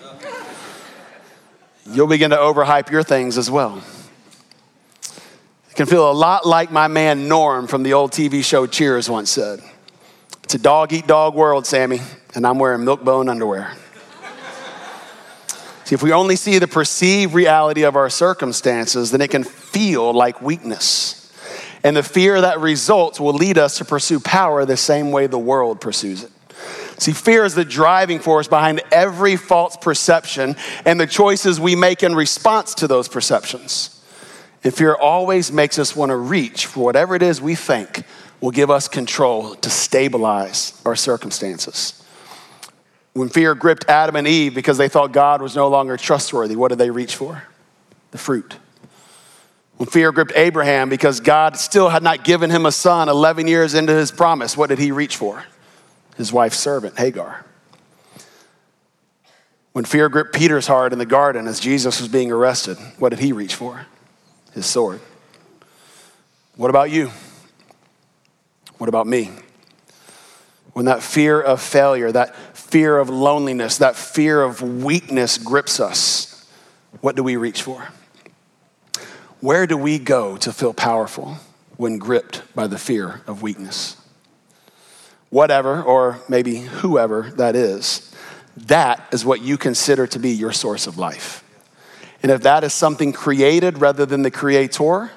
you'll 1.91 2.07
begin 2.07 2.31
to 2.31 2.37
overhype 2.37 2.91
your 2.91 3.03
things 3.03 3.37
as 3.37 3.51
well. 3.51 3.83
Can 5.75 5.87
feel 5.87 6.09
a 6.09 6.13
lot 6.13 6.47
like 6.47 6.71
my 6.71 6.87
man 6.87 7.27
Norm 7.27 7.67
from 7.67 7.83
the 7.83 7.95
old 7.95 8.13
TV 8.13 8.45
show 8.45 8.65
Cheers 8.65 9.11
once 9.11 9.29
said. 9.29 9.61
It's 10.45 10.55
a 10.55 10.59
dog 10.59 10.93
eat 10.93 11.09
dog 11.09 11.35
world, 11.35 11.67
Sammy, 11.67 12.01
and 12.37 12.47
I'm 12.47 12.61
wearing 12.61 12.85
milk 12.85 13.03
bone 13.03 13.29
underwear. 13.29 13.73
see, 15.85 15.97
if 15.97 16.01
we 16.01 16.13
only 16.13 16.37
see 16.37 16.61
the 16.61 16.69
perceived 16.69 17.35
reality 17.35 17.83
of 17.83 17.97
our 17.97 18.09
circumstances, 18.09 19.11
then 19.11 19.21
it 19.21 19.33
can 19.33 19.43
feel 19.43 20.13
like 20.13 20.41
weakness. 20.41 21.33
And 21.83 21.97
the 21.97 22.05
fear 22.05 22.41
that 22.41 22.61
results 22.61 23.19
will 23.19 23.35
lead 23.35 23.59
us 23.59 23.79
to 23.79 23.85
pursue 23.85 24.21
power 24.21 24.65
the 24.65 24.77
same 24.77 25.11
way 25.11 25.27
the 25.27 25.39
world 25.39 25.81
pursues 25.81 26.23
it. 26.23 26.31
See, 26.99 27.11
fear 27.11 27.45
is 27.45 27.57
the 27.57 27.65
driving 27.65 28.21
force 28.21 28.47
behind 28.47 28.81
every 28.93 29.35
false 29.35 29.77
perception 29.77 30.55
and 30.85 31.01
the 31.01 31.07
choices 31.09 31.59
we 31.59 31.75
make 31.75 32.05
in 32.05 32.15
response 32.15 32.75
to 32.77 32.87
those 32.87 33.09
perceptions. 33.09 33.94
And 34.65 34.75
fear 34.75 34.95
always 34.95 35.53
makes 35.53 35.79
us 35.79 35.95
want 35.95 36.09
to 36.11 36.17
reach 36.17 36.67
for 36.67 36.85
whatever 36.85 37.15
it 37.15 37.23
is 37.23 37.41
we 37.41 37.55
think 37.55 38.05
will 38.41 38.51
give 38.51 38.71
us 38.71 38.89
control 38.89 39.55
to 39.57 39.71
stabilize 39.71 40.81
our 40.87 40.97
circumstances. 40.97 42.03
When 43.13 43.29
fear 43.29 43.55
gripped 43.55 43.89
Adam 43.89 44.17
and 44.17 44.27
Eve 44.27 44.55
because 44.55 44.79
they 44.79 44.89
thought 44.89 45.13
God 45.13 45.41
was 45.41 45.55
no 45.55 45.69
longer 45.69 45.97
trustworthy, 45.97 46.57
what 46.57 46.69
did 46.69 46.79
they 46.79 46.91
reach 46.91 47.15
for? 47.15 47.45
The 48.11 48.19
fruit. 48.19 48.57
When 49.77 49.89
fear 49.89 50.13
gripped 50.13 50.33
Abraham 50.35 50.89
because 50.89 51.21
God 51.21 51.57
still 51.57 51.91
had 51.91 52.03
not 52.03 52.25
given 52.25 52.51
him 52.51 52.65
a 52.65 52.73
son 52.73 53.09
11 53.09 53.47
years 53.47 53.75
into 53.75 53.93
his 53.93 54.11
promise, 54.11 54.57
what 54.57 54.69
did 54.69 54.79
he 54.79 54.93
reach 54.93 55.17
for? 55.17 55.45
His 56.17 56.33
wife's 56.33 56.59
servant, 56.59 56.99
Hagar. 56.99 57.45
When 59.73 59.85
fear 59.85 60.09
gripped 60.09 60.33
Peter's 60.33 60.69
heart 60.69 60.93
in 60.93 60.99
the 60.99 61.07
garden 61.07 61.49
as 61.49 61.59
Jesus 61.61 62.01
was 62.01 62.09
being 62.09 62.31
arrested, 62.31 62.79
what 62.99 63.11
did 63.11 63.19
he 63.19 63.33
reach 63.33 63.57
for? 63.57 63.87
His 64.55 64.67
sword. 64.67 65.01
What 66.57 66.71
about 66.71 66.91
you? 66.91 67.11
What 68.79 68.89
about 68.89 69.07
me? 69.07 69.31
When 70.73 70.87
that 70.87 71.03
fear 71.03 71.41
of 71.41 71.61
failure, 71.61 72.11
that 72.11 72.35
fear 72.57 72.99
of 72.99 73.09
loneliness, 73.09 73.79
that 73.79 73.97
fear 73.97 74.43
of 74.43 74.63
weakness 74.63 75.39
grips 75.39 75.79
us, 75.79 76.47
what 77.01 77.17
do 77.17 77.23
we 77.23 77.37
reach 77.37 77.63
for? 77.63 77.89
Where 79.41 79.67
do 79.67 79.77
we 79.77 79.99
go 79.99 80.37
to 80.39 80.53
feel 80.53 80.73
powerful 80.73 81.37
when 81.77 81.99
gripped 81.99 82.43
by 82.55 82.67
the 82.67 82.79
fear 82.79 83.21
of 83.27 83.43
weakness? 83.43 83.97
Whatever, 85.31 85.83
or 85.83 86.21
maybe 86.29 86.61
whoever 86.61 87.31
that 87.37 87.55
is, 87.55 88.13
that 88.57 89.07
is 89.13 89.25
what 89.25 89.43
you 89.43 89.59
consider 89.59 90.07
to 90.07 90.19
be 90.19 90.31
your 90.31 90.53
source 90.53 90.87
of 90.87 90.97
life. 90.97 91.44
And 92.25 92.33
if 92.33 92.41
that 92.45 92.65
is 92.65 92.73
something 92.73 93.13
created 93.13 93.83
rather 93.83 94.07
than 94.07 94.23
the 94.23 94.31
creator, 94.31 95.11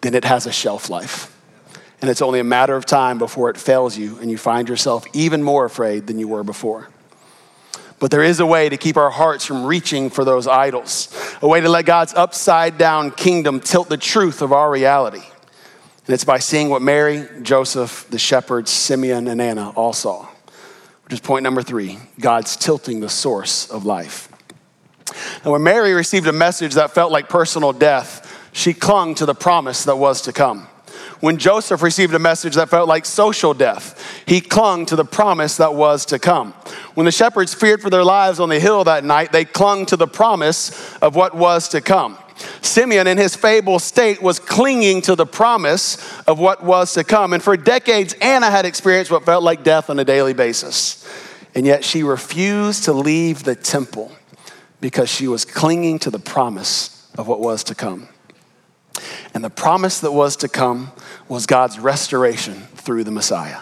then 0.00 0.14
it 0.14 0.24
has 0.24 0.46
a 0.46 0.52
shelf 0.52 0.90
life. 0.90 1.32
And 2.00 2.10
it's 2.10 2.20
only 2.20 2.40
a 2.40 2.44
matter 2.44 2.74
of 2.74 2.84
time 2.84 3.18
before 3.18 3.50
it 3.50 3.56
fails 3.56 3.96
you 3.96 4.18
and 4.18 4.28
you 4.28 4.36
find 4.36 4.68
yourself 4.68 5.06
even 5.12 5.44
more 5.44 5.64
afraid 5.64 6.08
than 6.08 6.18
you 6.18 6.26
were 6.26 6.42
before. 6.42 6.88
But 8.00 8.10
there 8.10 8.24
is 8.24 8.40
a 8.40 8.46
way 8.46 8.68
to 8.68 8.76
keep 8.76 8.96
our 8.96 9.10
hearts 9.10 9.46
from 9.46 9.64
reaching 9.64 10.10
for 10.10 10.24
those 10.24 10.48
idols, 10.48 11.14
a 11.40 11.46
way 11.46 11.60
to 11.60 11.68
let 11.68 11.84
God's 11.84 12.14
upside 12.14 12.76
down 12.76 13.12
kingdom 13.12 13.60
tilt 13.60 13.88
the 13.88 13.96
truth 13.96 14.42
of 14.42 14.52
our 14.52 14.72
reality. 14.72 15.22
And 16.06 16.14
it's 16.14 16.24
by 16.24 16.40
seeing 16.40 16.68
what 16.68 16.82
Mary, 16.82 17.28
Joseph, 17.42 18.08
the 18.10 18.18
shepherds, 18.18 18.72
Simeon, 18.72 19.28
and 19.28 19.40
Anna 19.40 19.70
all 19.76 19.92
saw, 19.92 20.26
which 21.04 21.12
is 21.12 21.20
point 21.20 21.44
number 21.44 21.62
three 21.62 22.00
God's 22.18 22.56
tilting 22.56 22.98
the 22.98 23.08
source 23.08 23.70
of 23.70 23.84
life. 23.84 24.29
And 25.42 25.52
when 25.52 25.62
Mary 25.62 25.92
received 25.92 26.26
a 26.26 26.32
message 26.32 26.74
that 26.74 26.92
felt 26.92 27.12
like 27.12 27.28
personal 27.28 27.72
death, 27.72 28.26
she 28.52 28.74
clung 28.74 29.14
to 29.16 29.26
the 29.26 29.34
promise 29.34 29.84
that 29.84 29.96
was 29.96 30.22
to 30.22 30.32
come. 30.32 30.68
When 31.20 31.36
Joseph 31.36 31.82
received 31.82 32.14
a 32.14 32.18
message 32.18 32.54
that 32.54 32.70
felt 32.70 32.88
like 32.88 33.04
social 33.04 33.52
death, 33.52 34.22
he 34.26 34.40
clung 34.40 34.86
to 34.86 34.96
the 34.96 35.04
promise 35.04 35.58
that 35.58 35.74
was 35.74 36.06
to 36.06 36.18
come. 36.18 36.52
When 36.94 37.04
the 37.04 37.12
shepherds 37.12 37.52
feared 37.52 37.82
for 37.82 37.90
their 37.90 38.04
lives 38.04 38.40
on 38.40 38.48
the 38.48 38.58
hill 38.58 38.84
that 38.84 39.04
night, 39.04 39.30
they 39.30 39.44
clung 39.44 39.84
to 39.86 39.96
the 39.96 40.06
promise 40.06 40.96
of 40.96 41.16
what 41.16 41.36
was 41.36 41.68
to 41.70 41.82
come. 41.82 42.16
Simeon, 42.62 43.06
in 43.06 43.18
his 43.18 43.36
fable 43.36 43.78
state, 43.78 44.22
was 44.22 44.38
clinging 44.38 45.02
to 45.02 45.14
the 45.14 45.26
promise 45.26 45.98
of 46.22 46.38
what 46.38 46.64
was 46.64 46.94
to 46.94 47.04
come. 47.04 47.34
And 47.34 47.42
for 47.42 47.54
decades, 47.54 48.14
Anna 48.14 48.50
had 48.50 48.64
experienced 48.64 49.10
what 49.10 49.26
felt 49.26 49.42
like 49.42 49.62
death 49.62 49.90
on 49.90 49.98
a 49.98 50.04
daily 50.04 50.32
basis. 50.32 51.06
And 51.54 51.66
yet 51.66 51.84
she 51.84 52.02
refused 52.02 52.84
to 52.84 52.94
leave 52.94 53.42
the 53.42 53.54
temple 53.54 54.10
because 54.80 55.08
she 55.08 55.28
was 55.28 55.44
clinging 55.44 55.98
to 56.00 56.10
the 56.10 56.18
promise 56.18 57.08
of 57.16 57.28
what 57.28 57.40
was 57.40 57.64
to 57.64 57.74
come. 57.74 58.08
And 59.34 59.44
the 59.44 59.50
promise 59.50 60.00
that 60.00 60.12
was 60.12 60.36
to 60.36 60.48
come 60.48 60.92
was 61.28 61.46
God's 61.46 61.78
restoration 61.78 62.54
through 62.74 63.04
the 63.04 63.10
Messiah. 63.10 63.60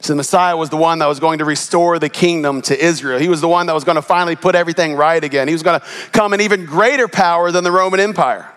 So 0.00 0.14
the 0.14 0.16
Messiah 0.16 0.56
was 0.56 0.70
the 0.70 0.78
one 0.78 0.98
that 1.00 1.06
was 1.06 1.20
going 1.20 1.38
to 1.38 1.44
restore 1.44 1.98
the 1.98 2.08
kingdom 2.08 2.62
to 2.62 2.84
Israel. 2.84 3.18
He 3.18 3.28
was 3.28 3.42
the 3.42 3.48
one 3.48 3.66
that 3.66 3.74
was 3.74 3.84
going 3.84 3.96
to 3.96 4.02
finally 4.02 4.34
put 4.34 4.54
everything 4.54 4.94
right 4.94 5.22
again. 5.22 5.46
He 5.46 5.52
was 5.54 5.62
going 5.62 5.78
to 5.78 5.86
come 6.12 6.32
in 6.32 6.40
even 6.40 6.64
greater 6.64 7.06
power 7.06 7.52
than 7.52 7.64
the 7.64 7.70
Roman 7.70 8.00
Empire. 8.00 8.50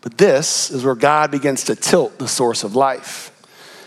But 0.00 0.16
this 0.16 0.70
is 0.70 0.84
where 0.84 0.94
God 0.94 1.30
begins 1.30 1.64
to 1.64 1.74
tilt 1.74 2.18
the 2.18 2.28
source 2.28 2.62
of 2.62 2.76
life. 2.76 3.32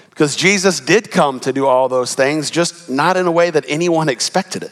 Because 0.10 0.36
Jesus 0.36 0.80
did 0.80 1.10
come 1.10 1.39
to 1.41 1.53
do 1.53 1.67
all 1.67 1.88
those 1.88 2.15
things, 2.15 2.49
just 2.49 2.89
not 2.89 3.15
in 3.15 3.27
a 3.27 3.32
way 3.32 3.49
that 3.49 3.63
anyone 3.67 4.10
expected 4.10 4.63
it. 4.63 4.71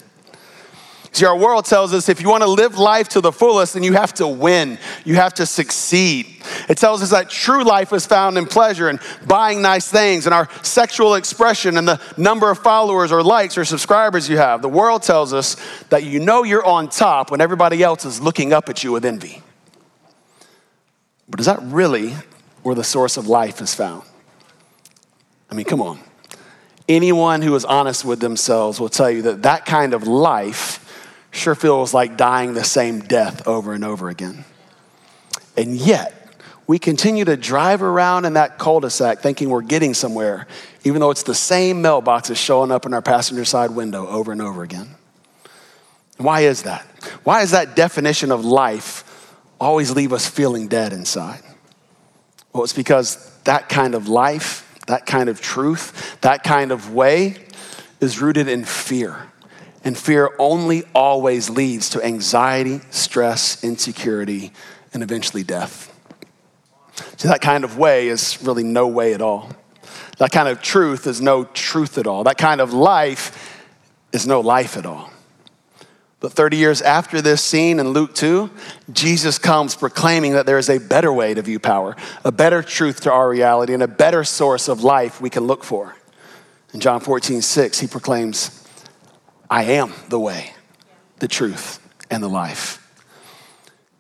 See, 1.16 1.26
our 1.26 1.38
world 1.38 1.64
tells 1.64 1.94
us 1.94 2.10
if 2.10 2.20
you 2.20 2.28
want 2.28 2.44
to 2.44 2.50
live 2.50 2.78
life 2.78 3.08
to 3.10 3.22
the 3.22 3.32
fullest, 3.32 3.76
then 3.76 3.84
you 3.84 3.94
have 3.94 4.14
to 4.16 4.28
win, 4.28 4.78
you 5.06 5.16
have 5.16 5.34
to 5.36 5.46
succeed. 5.46 6.44
It 6.68 6.78
tells 6.78 7.02
us 7.02 7.12
that 7.12 7.30
true 7.30 7.64
life 7.64 7.94
is 7.94 8.06
found 8.06 8.38
in 8.38 8.46
pleasure 8.46 8.90
and 8.90 9.00
buying 9.26 9.62
nice 9.62 9.90
things 9.90 10.26
and 10.26 10.36
our 10.36 10.50
sexual 10.62 11.16
expression 11.16 11.78
and 11.78 11.88
the 11.88 12.02
number 12.18 12.52
of 12.52 12.60
followers 12.60 13.14
or 13.14 13.24
likes 13.24 13.58
or 13.58 13.64
subscribers 13.64 14.28
you 14.28 14.36
have. 14.36 14.62
The 14.62 14.68
world 14.68 15.04
tells 15.04 15.32
us 15.32 15.56
that 15.88 16.04
you 16.04 16.20
know 16.20 16.44
you're 16.44 16.66
on 16.66 16.90
top 16.90 17.32
when 17.32 17.40
everybody 17.40 17.82
else 17.82 18.04
is 18.04 18.20
looking 18.20 18.52
up 18.52 18.68
at 18.68 18.84
you 18.84 18.92
with 18.92 19.06
envy. 19.06 19.42
But 21.30 21.40
is 21.40 21.46
that 21.46 21.60
really 21.62 22.14
where 22.64 22.76
the 22.76 22.84
source 22.84 23.16
of 23.16 23.30
life 23.30 23.62
is 23.62 23.74
found? 23.74 24.04
I 25.50 25.56
mean, 25.56 25.66
come 25.66 25.82
on. 25.82 25.98
Anyone 26.90 27.42
who 27.42 27.56
is 27.56 27.64
honest 27.64 28.04
with 28.04 28.20
themselves 28.20 28.82
will 28.82 28.90
tell 28.90 29.10
you 29.10 29.22
that 29.22 29.44
that 29.44 29.66
kind 29.66 29.94
of 29.94 30.06
life 30.06 30.82
sure 31.36 31.56
feels 31.56 31.94
like 31.94 32.18
dying 32.18 32.54
the 32.54 32.64
same 32.64 33.00
death 33.00 33.48
over 33.48 33.74
and 33.74 33.84
over 33.84 34.10
again. 34.10 34.46
And 35.58 35.76
yet, 35.76 36.26
we 36.68 36.80
continue 36.80 37.26
to 37.26 37.38
drive 37.38 37.84
around 37.84 38.26
in 38.26 38.34
that 38.34 38.58
cul 38.58 38.80
de 38.80 38.90
sac 38.90 39.20
thinking 39.20 39.50
we're 39.50 39.62
getting 39.62 39.94
somewhere, 39.94 40.48
even 40.84 41.00
though 41.00 41.12
it's 41.12 41.24
the 41.24 41.36
same 41.36 41.84
mailboxes 41.84 42.38
showing 42.38 42.72
up 42.72 42.86
in 42.86 42.94
our 42.94 43.02
passenger 43.02 43.46
side 43.46 43.72
window 43.72 44.08
over 44.08 44.32
and 44.32 44.42
over 44.42 44.64
again. 44.64 44.90
Why 46.18 46.42
is 46.42 46.64
that? 46.64 46.84
Why 47.24 47.42
does 47.42 47.52
that 47.52 47.76
definition 47.76 48.32
of 48.32 48.46
life 48.46 49.36
always 49.60 49.92
leave 49.92 50.14
us 50.14 50.28
feeling 50.28 50.68
dead 50.68 50.94
inside? 50.94 51.42
Well, 52.54 52.64
it's 52.64 52.74
because 52.74 53.32
that 53.44 53.70
kind 53.70 53.94
of 53.96 54.08
life, 54.08 54.80
that 54.88 55.06
kind 55.06 55.30
of 55.30 55.42
truth, 55.42 56.20
that 56.22 56.44
kind 56.44 56.72
of 56.72 56.94
way 56.94 57.38
is 58.00 58.22
rooted 58.22 58.48
in 58.48 58.64
fear. 58.64 59.30
And 59.86 59.98
fear 59.98 60.32
only 60.40 60.84
always 60.94 61.50
leads 61.50 61.92
to 61.92 62.04
anxiety, 62.04 62.82
stress, 62.90 63.64
insecurity, 63.64 64.52
and 64.94 65.02
eventually 65.04 65.44
death. 65.44 65.92
So, 67.18 67.28
that 67.28 67.42
kind 67.42 67.64
of 67.64 67.78
way 67.78 68.08
is 68.08 68.42
really 68.42 68.64
no 68.64 68.88
way 68.88 69.14
at 69.14 69.22
all. 69.22 69.52
That 70.18 70.32
kind 70.32 70.48
of 70.48 70.62
truth 70.62 71.08
is 71.08 71.22
no 71.22 71.44
truth 71.44 71.98
at 71.98 72.08
all. 72.08 72.24
That 72.24 72.38
kind 72.38 72.62
of 72.62 72.74
life 72.74 73.64
is 74.12 74.26
no 74.26 74.40
life 74.40 74.78
at 74.78 74.86
all. 74.86 75.12
But 76.22 76.34
30 76.34 76.58
years 76.58 76.82
after 76.82 77.22
this 77.22 77.42
scene 77.42 77.80
in 77.80 77.90
Luke 77.90 78.16
2, 78.16 78.50
Jesus 78.92 79.38
comes 79.38 79.76
proclaiming 79.76 80.34
that 80.34 80.46
there 80.46 80.58
is 80.58 80.70
a 80.70 80.80
better 80.80 81.14
way 81.14 81.34
to 81.34 81.42
view 81.42 81.60
power, 81.60 81.96
a 82.24 82.32
better 82.32 82.64
truth 82.64 83.02
to 83.02 83.12
our 83.12 83.30
reality, 83.30 83.74
and 83.74 83.84
a 83.84 83.88
better 83.88 84.24
source 84.24 84.68
of 84.68 84.84
life 84.84 85.22
we 85.22 85.30
can 85.30 85.46
look 85.46 85.64
for. 85.64 85.96
In 86.74 86.80
John 86.80 87.00
14, 87.00 87.42
6, 87.42 87.80
he 87.80 87.88
proclaims, 87.88 88.65
I 89.50 89.64
am 89.64 89.94
the 90.10 90.20
way, 90.20 90.54
the 91.20 91.28
truth, 91.28 91.80
and 92.10 92.22
the 92.24 92.28
life. 92.28 92.82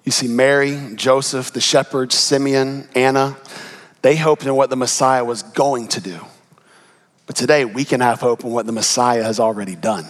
You 0.03 0.11
see, 0.11 0.27
Mary, 0.27 0.93
Joseph, 0.95 1.51
the 1.51 1.61
shepherds, 1.61 2.15
Simeon, 2.15 2.87
Anna, 2.95 3.37
they 4.01 4.15
hoped 4.15 4.45
in 4.45 4.55
what 4.55 4.69
the 4.69 4.75
Messiah 4.75 5.25
was 5.25 5.41
going 5.41 5.87
to 5.89 6.01
do. 6.01 6.19
But 7.25 7.35
today, 7.35 7.65
we 7.65 7.85
can 7.85 8.01
have 8.01 8.19
hope 8.19 8.43
in 8.43 8.51
what 8.51 8.67
the 8.67 8.71
Messiah 8.71 9.23
has 9.23 9.39
already 9.39 9.75
done. 9.75 10.05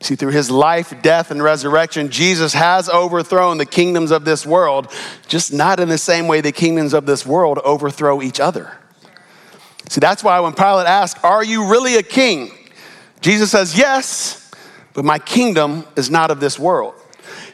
See, 0.00 0.14
through 0.14 0.30
his 0.30 0.50
life, 0.50 0.94
death, 1.02 1.30
and 1.30 1.42
resurrection, 1.42 2.10
Jesus 2.10 2.52
has 2.52 2.88
overthrown 2.88 3.58
the 3.58 3.66
kingdoms 3.66 4.12
of 4.12 4.24
this 4.24 4.46
world, 4.46 4.92
just 5.26 5.52
not 5.52 5.80
in 5.80 5.88
the 5.88 5.98
same 5.98 6.28
way 6.28 6.40
the 6.40 6.52
kingdoms 6.52 6.92
of 6.92 7.06
this 7.06 7.26
world 7.26 7.58
overthrow 7.64 8.22
each 8.22 8.38
other. 8.38 8.76
See, 9.88 10.00
that's 10.00 10.22
why 10.22 10.38
when 10.40 10.52
Pilate 10.52 10.86
asked, 10.86 11.24
Are 11.24 11.42
you 11.42 11.70
really 11.70 11.96
a 11.96 12.02
king? 12.02 12.55
Jesus 13.20 13.50
says, 13.50 13.76
Yes, 13.76 14.50
but 14.94 15.04
my 15.04 15.18
kingdom 15.18 15.84
is 15.96 16.10
not 16.10 16.30
of 16.30 16.40
this 16.40 16.58
world. 16.58 16.94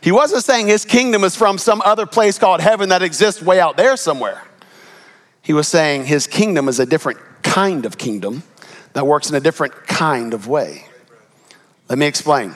He 0.01 0.12
wasn't 0.12 0.44
saying 0.44 0.66
his 0.66 0.85
kingdom 0.85 1.25
is 1.25 1.37
from 1.37 1.59
some 1.59 1.81
other 1.85 2.07
place 2.07 2.38
called 2.38 2.61
heaven 2.61 2.88
that 2.88 3.03
exists 3.03 3.40
way 3.40 3.61
out 3.61 3.77
there 3.77 3.96
somewhere. 3.96 4.42
He 5.42 5.53
was 5.53 5.68
saying 5.68 6.07
his 6.07 6.27
kingdom 6.27 6.68
is 6.68 6.81
a 6.81 6.87
different 6.87 7.20
kind 7.42 7.87
of 7.87 7.98
kingdom 7.98 8.42
that 8.92 9.07
works 9.07 9.31
in 9.31 9.37
a 9.37 9.40
different 9.40 9.75
kind 9.87 10.35
of 10.35 10.46
way. 10.46 10.87
Let 11.88 11.98
me 11.98 12.07
explain. 12.07 12.55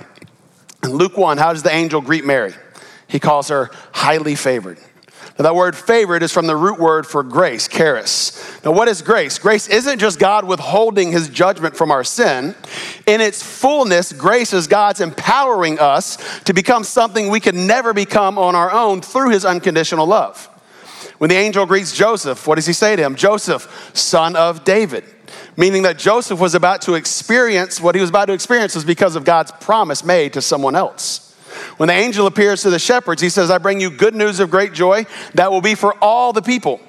In 0.82 0.90
Luke 0.90 1.16
1, 1.16 1.38
how 1.38 1.52
does 1.52 1.62
the 1.62 1.72
angel 1.72 2.00
greet 2.00 2.24
Mary? 2.24 2.54
He 3.08 3.18
calls 3.20 3.48
her 3.48 3.70
highly 3.92 4.34
favored. 4.34 4.78
Now, 5.38 5.42
that 5.42 5.54
word 5.54 5.76
favorite 5.76 6.22
is 6.22 6.32
from 6.32 6.46
the 6.46 6.56
root 6.56 6.78
word 6.78 7.06
for 7.06 7.22
grace, 7.22 7.68
charis. 7.68 8.58
Now, 8.64 8.72
what 8.72 8.88
is 8.88 9.02
grace? 9.02 9.38
Grace 9.38 9.68
isn't 9.68 9.98
just 9.98 10.18
God 10.18 10.46
withholding 10.46 11.12
his 11.12 11.28
judgment 11.28 11.76
from 11.76 11.90
our 11.90 12.04
sin. 12.04 12.54
In 13.06 13.20
its 13.20 13.42
fullness, 13.42 14.14
grace 14.14 14.54
is 14.54 14.66
God's 14.66 15.02
empowering 15.02 15.78
us 15.78 16.16
to 16.44 16.54
become 16.54 16.84
something 16.84 17.28
we 17.28 17.40
could 17.40 17.54
never 17.54 17.92
become 17.92 18.38
on 18.38 18.54
our 18.54 18.72
own 18.72 19.02
through 19.02 19.28
his 19.28 19.44
unconditional 19.44 20.06
love. 20.06 20.48
When 21.18 21.28
the 21.28 21.36
angel 21.36 21.66
greets 21.66 21.94
Joseph, 21.94 22.46
what 22.46 22.54
does 22.54 22.66
he 22.66 22.72
say 22.72 22.96
to 22.96 23.02
him? 23.02 23.14
Joseph, 23.14 23.90
son 23.92 24.36
of 24.36 24.64
David. 24.64 25.04
Meaning 25.56 25.82
that 25.82 25.98
Joseph 25.98 26.40
was 26.40 26.54
about 26.54 26.82
to 26.82 26.94
experience 26.94 27.78
what 27.78 27.94
he 27.94 28.00
was 28.00 28.10
about 28.10 28.26
to 28.26 28.32
experience 28.32 28.74
was 28.74 28.84
because 28.84 29.16
of 29.16 29.24
God's 29.24 29.52
promise 29.52 30.02
made 30.02 30.32
to 30.32 30.40
someone 30.40 30.76
else. 30.76 31.35
When 31.76 31.88
the 31.88 31.94
angel 31.94 32.26
appears 32.26 32.62
to 32.62 32.70
the 32.70 32.78
shepherds, 32.78 33.22
he 33.22 33.28
says, 33.28 33.50
I 33.50 33.58
bring 33.58 33.80
you 33.80 33.90
good 33.90 34.14
news 34.14 34.40
of 34.40 34.50
great 34.50 34.72
joy 34.72 35.06
that 35.34 35.50
will 35.50 35.60
be 35.60 35.74
for 35.74 35.94
all 36.02 36.32
the 36.32 36.42
people. 36.42 36.80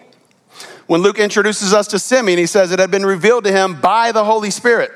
When 0.87 1.01
Luke 1.01 1.19
introduces 1.19 1.73
us 1.73 1.87
to 1.87 1.99
Simeon, 1.99 2.37
he 2.37 2.45
says 2.45 2.71
it 2.71 2.79
had 2.79 2.91
been 2.91 3.05
revealed 3.05 3.43
to 3.43 3.51
him 3.51 3.79
by 3.79 4.11
the 4.11 4.23
Holy 4.23 4.49
Spirit. 4.49 4.91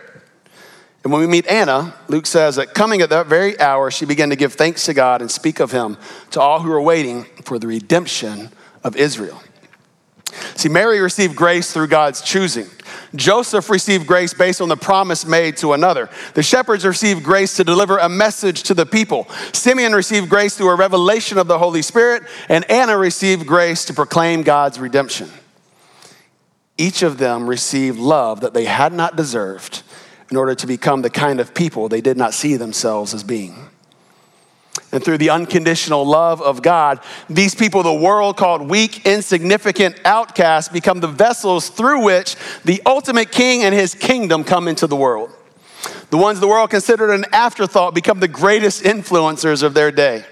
And 1.04 1.12
when 1.12 1.22
we 1.22 1.28
meet 1.28 1.48
Anna, 1.48 1.96
Luke 2.08 2.28
says 2.28 2.58
that 2.58 2.74
coming 2.74 3.02
at 3.02 3.10
that 3.10 3.28
very 3.28 3.60
hour, 3.60 3.90
she 3.90 4.06
began 4.06 4.30
to 4.30 4.36
give 4.36 4.54
thanks 4.54 4.86
to 4.86 4.94
God 4.94 5.22
and 5.22 5.30
speak 5.30 5.60
of 5.60 5.72
him 5.72 5.98
to 6.32 6.40
all 6.40 6.62
who 6.62 6.70
were 6.70 6.82
waiting 6.82 7.26
for 7.44 7.58
the 7.58 7.68
redemption 7.68 8.50
of 8.84 8.96
Israel. 8.96 9.42
See, 10.56 10.70
Mary 10.70 11.00
received 11.00 11.36
grace 11.36 11.74
through 11.74 11.88
God's 11.88 12.22
choosing. 12.22 12.68
Joseph 13.16 13.70
received 13.70 14.08
grace 14.08 14.34
based 14.34 14.62
on 14.62 14.70
the 14.70 14.78
promise 14.78 15.26
made 15.26 15.58
to 15.58 15.74
another. 15.74 16.10
The 16.34 16.44
shepherds 16.44 16.86
received 16.86 17.24
grace 17.24 17.56
to 17.58 17.64
deliver 17.64 17.98
a 17.98 18.10
message 18.10 18.64
to 18.64 18.74
the 18.74 18.86
people. 18.86 19.28
Simeon 19.54 19.94
received 19.94 20.30
grace 20.30 20.56
through 20.56 20.70
a 20.70 20.76
revelation 20.76 21.38
of 21.38 21.48
the 21.48 21.58
Holy 21.58 21.82
Spirit, 21.82 22.24
and 22.48 22.70
Anna 22.70 22.98
received 22.98 23.48
grace 23.48 23.86
to 23.86 23.94
proclaim 23.94 24.44
God's 24.44 24.80
redemption. 24.80 25.30
Each 26.78 27.02
of 27.02 27.18
them 27.18 27.48
received 27.48 27.98
love 27.98 28.42
that 28.42 28.54
they 28.54 28.66
had 28.66 28.94
not 28.94 29.16
deserved 29.16 29.84
in 30.30 30.38
order 30.38 30.56
to 30.56 30.68
become 30.68 31.02
the 31.02 31.10
kind 31.10 31.40
of 31.40 31.54
people 31.54 31.90
they 31.90 32.02
did 32.02 32.18
not 32.18 32.34
see 32.34 32.56
themselves 32.56 33.14
as 33.14 33.24
being 33.24 33.71
and 34.92 35.04
through 35.04 35.18
the 35.18 35.30
unconditional 35.30 36.06
love 36.06 36.42
of 36.42 36.62
God, 36.62 37.00
these 37.30 37.56
people 37.56 37.84
the 37.84 37.94
world 37.94 38.38
called 38.38 38.70
weak, 38.70 39.06
insignificant 39.06 40.00
outcasts 40.04 40.72
become 40.72 41.00
the 41.00 41.08
vessels 41.08 41.70
through 41.70 42.04
which 42.04 42.36
the 42.66 42.82
ultimate 42.86 43.32
king 43.32 43.64
and 43.64 43.74
his 43.74 43.96
kingdom 43.96 44.44
come 44.44 44.68
into 44.68 44.88
the 44.88 44.96
world. 44.96 45.32
The 46.10 46.18
ones 46.18 46.40
the 46.40 46.48
world 46.48 46.70
considered 46.70 47.12
an 47.12 47.26
afterthought 47.32 47.96
become 47.96 48.20
the 48.20 48.28
greatest 48.28 48.84
influencers 48.84 49.64
of 49.64 49.74
their 49.74 49.92
day. 49.92 50.26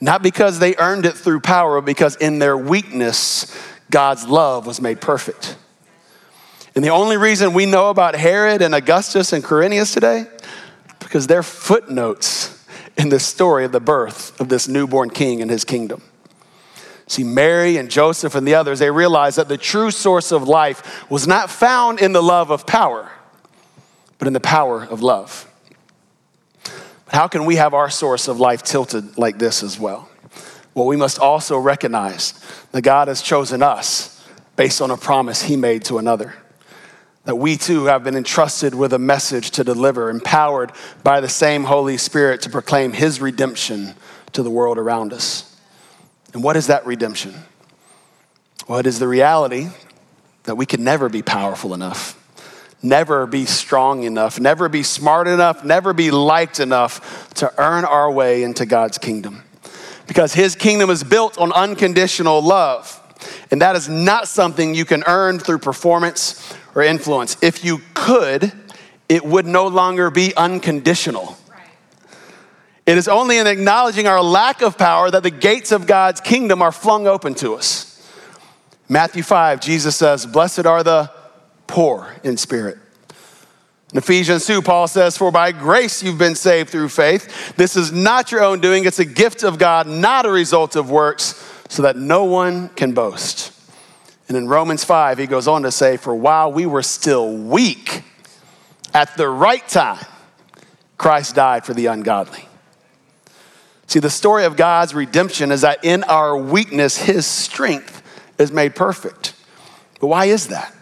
Not 0.00 0.22
because 0.22 0.58
they 0.58 0.76
earned 0.76 1.06
it 1.06 1.14
through 1.14 1.40
power, 1.40 1.80
but 1.80 1.86
because 1.86 2.16
in 2.16 2.38
their 2.38 2.56
weakness, 2.56 3.54
God's 3.90 4.26
love 4.26 4.66
was 4.66 4.80
made 4.80 5.00
perfect. 5.00 5.56
And 6.74 6.84
the 6.84 6.90
only 6.90 7.16
reason 7.16 7.54
we 7.54 7.66
know 7.66 7.90
about 7.90 8.14
Herod 8.14 8.60
and 8.62 8.74
Augustus 8.74 9.32
and 9.32 9.42
Quirinius 9.42 9.94
today, 9.94 10.26
because 11.00 11.26
they're 11.26 11.42
footnotes 11.42 12.45
in 12.96 13.08
the 13.08 13.20
story 13.20 13.64
of 13.64 13.72
the 13.72 13.80
birth 13.80 14.38
of 14.40 14.48
this 14.48 14.68
newborn 14.68 15.10
king 15.10 15.42
and 15.42 15.50
his 15.50 15.64
kingdom. 15.64 16.02
See, 17.08 17.22
Mary 17.22 17.76
and 17.76 17.90
Joseph 17.90 18.34
and 18.34 18.46
the 18.46 18.54
others, 18.54 18.80
they 18.80 18.90
realized 18.90 19.38
that 19.38 19.48
the 19.48 19.58
true 19.58 19.90
source 19.90 20.32
of 20.32 20.48
life 20.48 21.08
was 21.10 21.26
not 21.26 21.50
found 21.50 22.00
in 22.00 22.12
the 22.12 22.22
love 22.22 22.50
of 22.50 22.66
power, 22.66 23.10
but 24.18 24.26
in 24.26 24.34
the 24.34 24.40
power 24.40 24.84
of 24.84 25.02
love. 25.02 25.48
How 27.08 27.28
can 27.28 27.44
we 27.44 27.56
have 27.56 27.74
our 27.74 27.90
source 27.90 28.26
of 28.26 28.40
life 28.40 28.62
tilted 28.62 29.16
like 29.16 29.38
this 29.38 29.62
as 29.62 29.78
well? 29.78 30.08
Well, 30.74 30.86
we 30.86 30.96
must 30.96 31.18
also 31.18 31.58
recognize 31.58 32.34
that 32.72 32.82
God 32.82 33.08
has 33.08 33.22
chosen 33.22 33.62
us 33.62 34.26
based 34.56 34.82
on 34.82 34.90
a 34.90 34.96
promise 34.96 35.42
he 35.42 35.56
made 35.56 35.84
to 35.84 35.98
another 35.98 36.34
that 37.26 37.34
we 37.34 37.56
too 37.56 37.86
have 37.86 38.04
been 38.04 38.16
entrusted 38.16 38.72
with 38.72 38.92
a 38.92 38.98
message 39.00 39.50
to 39.50 39.64
deliver, 39.64 40.08
empowered 40.08 40.70
by 41.02 41.20
the 41.20 41.28
same 41.28 41.64
Holy 41.64 41.98
Spirit 41.98 42.40
to 42.42 42.50
proclaim 42.50 42.92
His 42.92 43.20
redemption 43.20 43.94
to 44.32 44.44
the 44.44 44.50
world 44.50 44.78
around 44.78 45.12
us. 45.12 45.60
And 46.32 46.42
what 46.42 46.56
is 46.56 46.68
that 46.68 46.86
redemption? 46.86 47.34
Well, 48.68 48.78
it 48.78 48.86
is 48.86 49.00
the 49.00 49.08
reality 49.08 49.68
that 50.44 50.54
we 50.54 50.66
can 50.66 50.84
never 50.84 51.08
be 51.08 51.20
powerful 51.20 51.74
enough, 51.74 52.16
never 52.80 53.26
be 53.26 53.44
strong 53.44 54.04
enough, 54.04 54.38
never 54.38 54.68
be 54.68 54.84
smart 54.84 55.26
enough, 55.26 55.64
never 55.64 55.92
be 55.92 56.12
liked 56.12 56.60
enough 56.60 57.28
to 57.34 57.52
earn 57.58 57.84
our 57.84 58.08
way 58.08 58.44
into 58.44 58.66
God's 58.66 58.98
kingdom. 58.98 59.42
Because 60.06 60.32
His 60.32 60.54
kingdom 60.54 60.90
is 60.90 61.02
built 61.02 61.38
on 61.38 61.52
unconditional 61.52 62.40
love. 62.40 63.02
And 63.50 63.62
that 63.62 63.76
is 63.76 63.88
not 63.88 64.28
something 64.28 64.74
you 64.74 64.84
can 64.84 65.04
earn 65.06 65.38
through 65.38 65.58
performance 65.58 66.54
or 66.74 66.82
influence. 66.82 67.36
If 67.42 67.64
you 67.64 67.80
could, 67.94 68.52
it 69.08 69.24
would 69.24 69.46
no 69.46 69.66
longer 69.68 70.10
be 70.10 70.34
unconditional. 70.36 71.36
It 72.86 72.98
is 72.98 73.08
only 73.08 73.38
in 73.38 73.46
acknowledging 73.46 74.06
our 74.06 74.22
lack 74.22 74.62
of 74.62 74.78
power 74.78 75.10
that 75.10 75.22
the 75.22 75.30
gates 75.30 75.72
of 75.72 75.86
God's 75.86 76.20
kingdom 76.20 76.62
are 76.62 76.72
flung 76.72 77.06
open 77.06 77.34
to 77.36 77.54
us. 77.54 77.92
Matthew 78.88 79.24
5, 79.24 79.60
Jesus 79.60 79.96
says, 79.96 80.24
Blessed 80.24 80.66
are 80.66 80.84
the 80.84 81.10
poor 81.66 82.14
in 82.22 82.36
spirit. 82.36 82.78
In 83.92 83.98
Ephesians 83.98 84.46
2, 84.46 84.62
Paul 84.62 84.86
says, 84.86 85.16
For 85.16 85.32
by 85.32 85.52
grace 85.52 86.02
you've 86.02 86.18
been 86.18 86.34
saved 86.36 86.70
through 86.70 86.88
faith. 86.88 87.56
This 87.56 87.76
is 87.76 87.90
not 87.90 88.30
your 88.30 88.44
own 88.44 88.60
doing, 88.60 88.84
it's 88.84 88.98
a 88.98 89.04
gift 89.04 89.42
of 89.42 89.58
God, 89.58 89.88
not 89.88 90.26
a 90.26 90.30
result 90.30 90.76
of 90.76 90.90
works, 90.90 91.42
so 91.68 91.82
that 91.82 91.96
no 91.96 92.24
one 92.24 92.68
can 92.70 92.92
boast. 92.92 93.52
And 94.28 94.36
in 94.36 94.48
Romans 94.48 94.84
5, 94.84 95.18
he 95.18 95.26
goes 95.26 95.46
on 95.46 95.62
to 95.62 95.70
say, 95.70 95.96
For 95.96 96.14
while 96.14 96.52
we 96.52 96.66
were 96.66 96.82
still 96.82 97.32
weak, 97.32 98.02
at 98.92 99.16
the 99.16 99.28
right 99.28 99.66
time, 99.68 100.04
Christ 100.98 101.34
died 101.34 101.64
for 101.64 101.74
the 101.74 101.86
ungodly. 101.86 102.48
See, 103.86 104.00
the 104.00 104.10
story 104.10 104.44
of 104.44 104.56
God's 104.56 104.94
redemption 104.94 105.52
is 105.52 105.60
that 105.60 105.84
in 105.84 106.02
our 106.04 106.36
weakness, 106.36 106.96
his 106.96 107.26
strength 107.26 108.02
is 108.38 108.50
made 108.50 108.74
perfect. 108.74 109.34
But 110.00 110.08
why 110.08 110.26
is 110.26 110.48
that? 110.48 110.74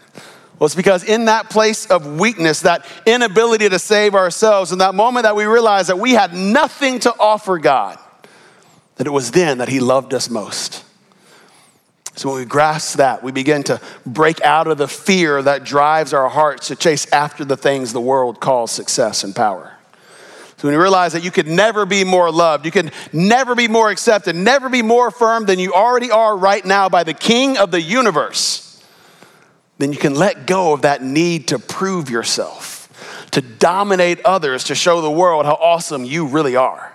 Well, 0.57 0.65
it's 0.65 0.75
because 0.75 1.03
in 1.03 1.25
that 1.25 1.49
place 1.49 1.85
of 1.87 2.19
weakness, 2.19 2.61
that 2.61 2.85
inability 3.05 3.69
to 3.69 3.77
save 3.77 4.15
ourselves, 4.15 4.71
in 4.71 4.79
that 4.79 4.95
moment 4.95 5.23
that 5.23 5.35
we 5.35 5.45
realized 5.45 5.89
that 5.89 5.99
we 5.99 6.11
had 6.11 6.33
nothing 6.33 6.99
to 7.01 7.13
offer 7.19 7.59
God, 7.59 7.99
that 8.95 9.07
it 9.07 9.11
was 9.11 9.31
then 9.31 9.59
that 9.59 9.69
He 9.69 9.79
loved 9.79 10.13
us 10.13 10.29
most. 10.29 10.83
So 12.15 12.29
when 12.29 12.39
we 12.39 12.45
grasp 12.45 12.97
that, 12.97 13.23
we 13.23 13.31
begin 13.31 13.63
to 13.63 13.81
break 14.05 14.39
out 14.41 14.67
of 14.67 14.77
the 14.77 14.87
fear 14.87 15.41
that 15.41 15.65
drives 15.65 16.13
our 16.13 16.29
hearts 16.29 16.69
to 16.69 16.75
chase 16.75 17.11
after 17.11 17.43
the 17.43 17.57
things 17.57 17.91
the 17.91 17.99
world 17.99 18.39
calls 18.39 18.71
success 18.71 19.23
and 19.23 19.35
power. 19.35 19.73
So 20.57 20.69
when 20.69 20.73
you 20.73 20.81
realize 20.81 21.11
that 21.11 21.23
you 21.25 21.31
could 21.31 21.47
never 21.47 21.85
be 21.85 22.05
more 22.05 22.31
loved, 22.31 22.65
you 22.65 22.71
can 22.71 22.91
never 23.11 23.53
be 23.53 23.67
more 23.67 23.89
accepted, 23.89 24.35
never 24.35 24.69
be 24.69 24.81
more 24.81 25.07
affirmed 25.07 25.47
than 25.47 25.59
you 25.59 25.73
already 25.73 26.09
are 26.09 26.37
right 26.37 26.63
now 26.63 26.87
by 26.87 27.03
the 27.03 27.13
King 27.13 27.57
of 27.57 27.71
the 27.71 27.81
universe 27.81 28.65
then 29.77 29.91
you 29.91 29.97
can 29.97 30.15
let 30.15 30.47
go 30.47 30.73
of 30.73 30.83
that 30.83 31.03
need 31.03 31.49
to 31.49 31.59
prove 31.59 32.09
yourself, 32.09 32.89
to 33.31 33.41
dominate 33.41 34.21
others, 34.23 34.65
to 34.65 34.75
show 34.75 35.01
the 35.01 35.11
world 35.11 35.45
how 35.45 35.55
awesome 35.55 36.05
you 36.05 36.27
really 36.27 36.55
are. 36.55 36.93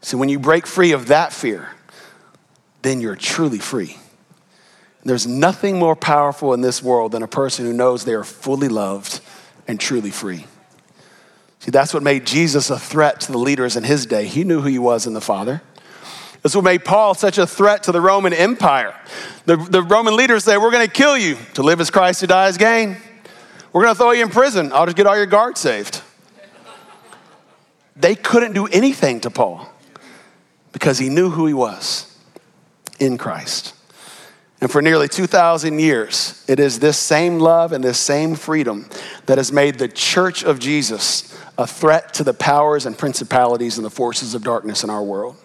So 0.00 0.18
when 0.18 0.28
you 0.28 0.38
break 0.38 0.66
free 0.66 0.92
of 0.92 1.08
that 1.08 1.32
fear, 1.32 1.70
then 2.82 3.00
you're 3.00 3.16
truly 3.16 3.58
free. 3.58 3.96
There's 5.04 5.26
nothing 5.26 5.78
more 5.78 5.94
powerful 5.94 6.52
in 6.52 6.62
this 6.62 6.82
world 6.82 7.12
than 7.12 7.22
a 7.22 7.28
person 7.28 7.64
who 7.64 7.72
knows 7.72 8.04
they 8.04 8.14
are 8.14 8.24
fully 8.24 8.68
loved 8.68 9.20
and 9.68 9.78
truly 9.78 10.10
free. 10.10 10.46
See, 11.60 11.70
that's 11.70 11.94
what 11.94 12.02
made 12.02 12.26
Jesus 12.26 12.70
a 12.70 12.78
threat 12.78 13.20
to 13.22 13.32
the 13.32 13.38
leaders 13.38 13.76
in 13.76 13.84
his 13.84 14.04
day. 14.06 14.26
He 14.26 14.42
knew 14.42 14.60
who 14.60 14.68
he 14.68 14.78
was 14.78 15.06
in 15.06 15.14
the 15.14 15.20
Father. 15.20 15.62
That's 16.42 16.54
what 16.54 16.64
made 16.64 16.84
Paul 16.84 17.14
such 17.14 17.38
a 17.38 17.46
threat 17.46 17.84
to 17.84 17.92
the 17.92 18.00
Roman 18.00 18.32
Empire. 18.32 18.94
The, 19.46 19.56
the 19.56 19.82
Roman 19.82 20.16
leaders 20.16 20.44
say, 20.44 20.56
We're 20.56 20.70
going 20.70 20.86
to 20.86 20.92
kill 20.92 21.16
you. 21.16 21.36
To 21.54 21.62
live 21.62 21.80
as 21.80 21.90
Christ, 21.90 22.20
to 22.20 22.26
die 22.26 22.46
as 22.46 22.56
gain. 22.56 22.96
We're 23.72 23.82
going 23.82 23.94
to 23.94 23.98
throw 23.98 24.10
you 24.10 24.22
in 24.22 24.28
prison. 24.28 24.72
I'll 24.72 24.86
just 24.86 24.96
get 24.96 25.06
all 25.06 25.16
your 25.16 25.26
guards 25.26 25.60
saved. 25.60 26.02
They 27.96 28.14
couldn't 28.14 28.52
do 28.52 28.66
anything 28.66 29.20
to 29.20 29.30
Paul 29.30 29.72
because 30.76 30.98
he 30.98 31.08
knew 31.08 31.30
who 31.30 31.46
he 31.46 31.54
was 31.54 32.14
in 33.00 33.16
Christ. 33.16 33.72
And 34.60 34.70
for 34.70 34.82
nearly 34.82 35.08
2,000 35.08 35.78
years, 35.78 36.44
it 36.46 36.60
is 36.60 36.80
this 36.80 36.98
same 36.98 37.38
love 37.38 37.72
and 37.72 37.82
this 37.82 37.98
same 37.98 38.34
freedom 38.34 38.86
that 39.24 39.38
has 39.38 39.50
made 39.50 39.78
the 39.78 39.88
church 39.88 40.44
of 40.44 40.58
Jesus 40.58 41.34
a 41.56 41.66
threat 41.66 42.12
to 42.12 42.24
the 42.24 42.34
powers 42.34 42.84
and 42.84 42.98
principalities 42.98 43.78
and 43.78 43.86
the 43.86 43.90
forces 43.90 44.34
of 44.34 44.44
darkness 44.44 44.84
in 44.84 44.90
our 44.90 45.02
world. 45.02 45.36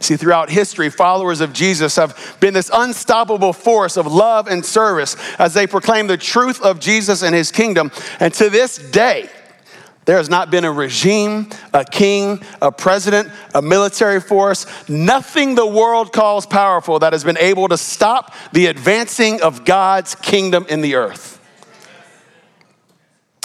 See, 0.00 0.16
throughout 0.16 0.48
history, 0.48 0.88
followers 0.88 1.42
of 1.42 1.52
Jesus 1.52 1.96
have 1.96 2.38
been 2.40 2.54
this 2.54 2.70
unstoppable 2.72 3.52
force 3.52 3.98
of 3.98 4.06
love 4.06 4.46
and 4.46 4.64
service 4.64 5.18
as 5.38 5.52
they 5.52 5.66
proclaim 5.66 6.06
the 6.06 6.16
truth 6.16 6.62
of 6.62 6.80
Jesus 6.80 7.22
and 7.22 7.34
his 7.34 7.52
kingdom. 7.52 7.92
And 8.20 8.32
to 8.34 8.48
this 8.48 8.78
day, 8.78 9.28
there 10.04 10.16
has 10.16 10.28
not 10.28 10.50
been 10.50 10.64
a 10.64 10.72
regime, 10.72 11.48
a 11.72 11.84
king, 11.84 12.42
a 12.60 12.72
president, 12.72 13.30
a 13.54 13.62
military 13.62 14.20
force, 14.20 14.66
nothing 14.88 15.54
the 15.54 15.66
world 15.66 16.12
calls 16.12 16.44
powerful 16.44 16.98
that 16.98 17.12
has 17.12 17.22
been 17.22 17.38
able 17.38 17.68
to 17.68 17.78
stop 17.78 18.34
the 18.52 18.66
advancing 18.66 19.40
of 19.42 19.64
God's 19.64 20.16
kingdom 20.16 20.66
in 20.68 20.80
the 20.80 20.96
earth. 20.96 21.38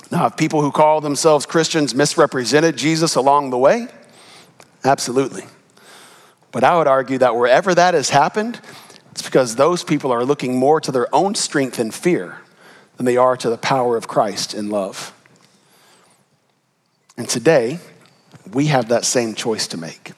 Now, 0.09 0.19
have 0.19 0.37
people 0.37 0.61
who 0.61 0.71
call 0.71 1.01
themselves 1.01 1.45
Christians 1.45 1.93
misrepresented 1.93 2.77
Jesus 2.77 3.15
along 3.15 3.49
the 3.51 3.57
way? 3.57 3.87
Absolutely. 4.83 5.43
But 6.51 6.63
I 6.63 6.77
would 6.77 6.87
argue 6.87 7.17
that 7.19 7.35
wherever 7.35 7.75
that 7.75 7.93
has 7.93 8.09
happened, 8.09 8.59
it's 9.11 9.21
because 9.21 9.55
those 9.55 9.83
people 9.83 10.11
are 10.11 10.23
looking 10.23 10.57
more 10.57 10.79
to 10.81 10.91
their 10.91 11.13
own 11.13 11.35
strength 11.35 11.77
and 11.77 11.93
fear 11.93 12.39
than 12.95 13.05
they 13.05 13.17
are 13.17 13.35
to 13.37 13.49
the 13.49 13.57
power 13.57 13.97
of 13.97 14.07
Christ 14.07 14.53
in 14.53 14.69
love. 14.69 15.13
And 17.17 17.27
today, 17.27 17.79
we 18.53 18.67
have 18.67 18.89
that 18.89 19.05
same 19.05 19.33
choice 19.33 19.67
to 19.67 19.77
make. 19.77 20.11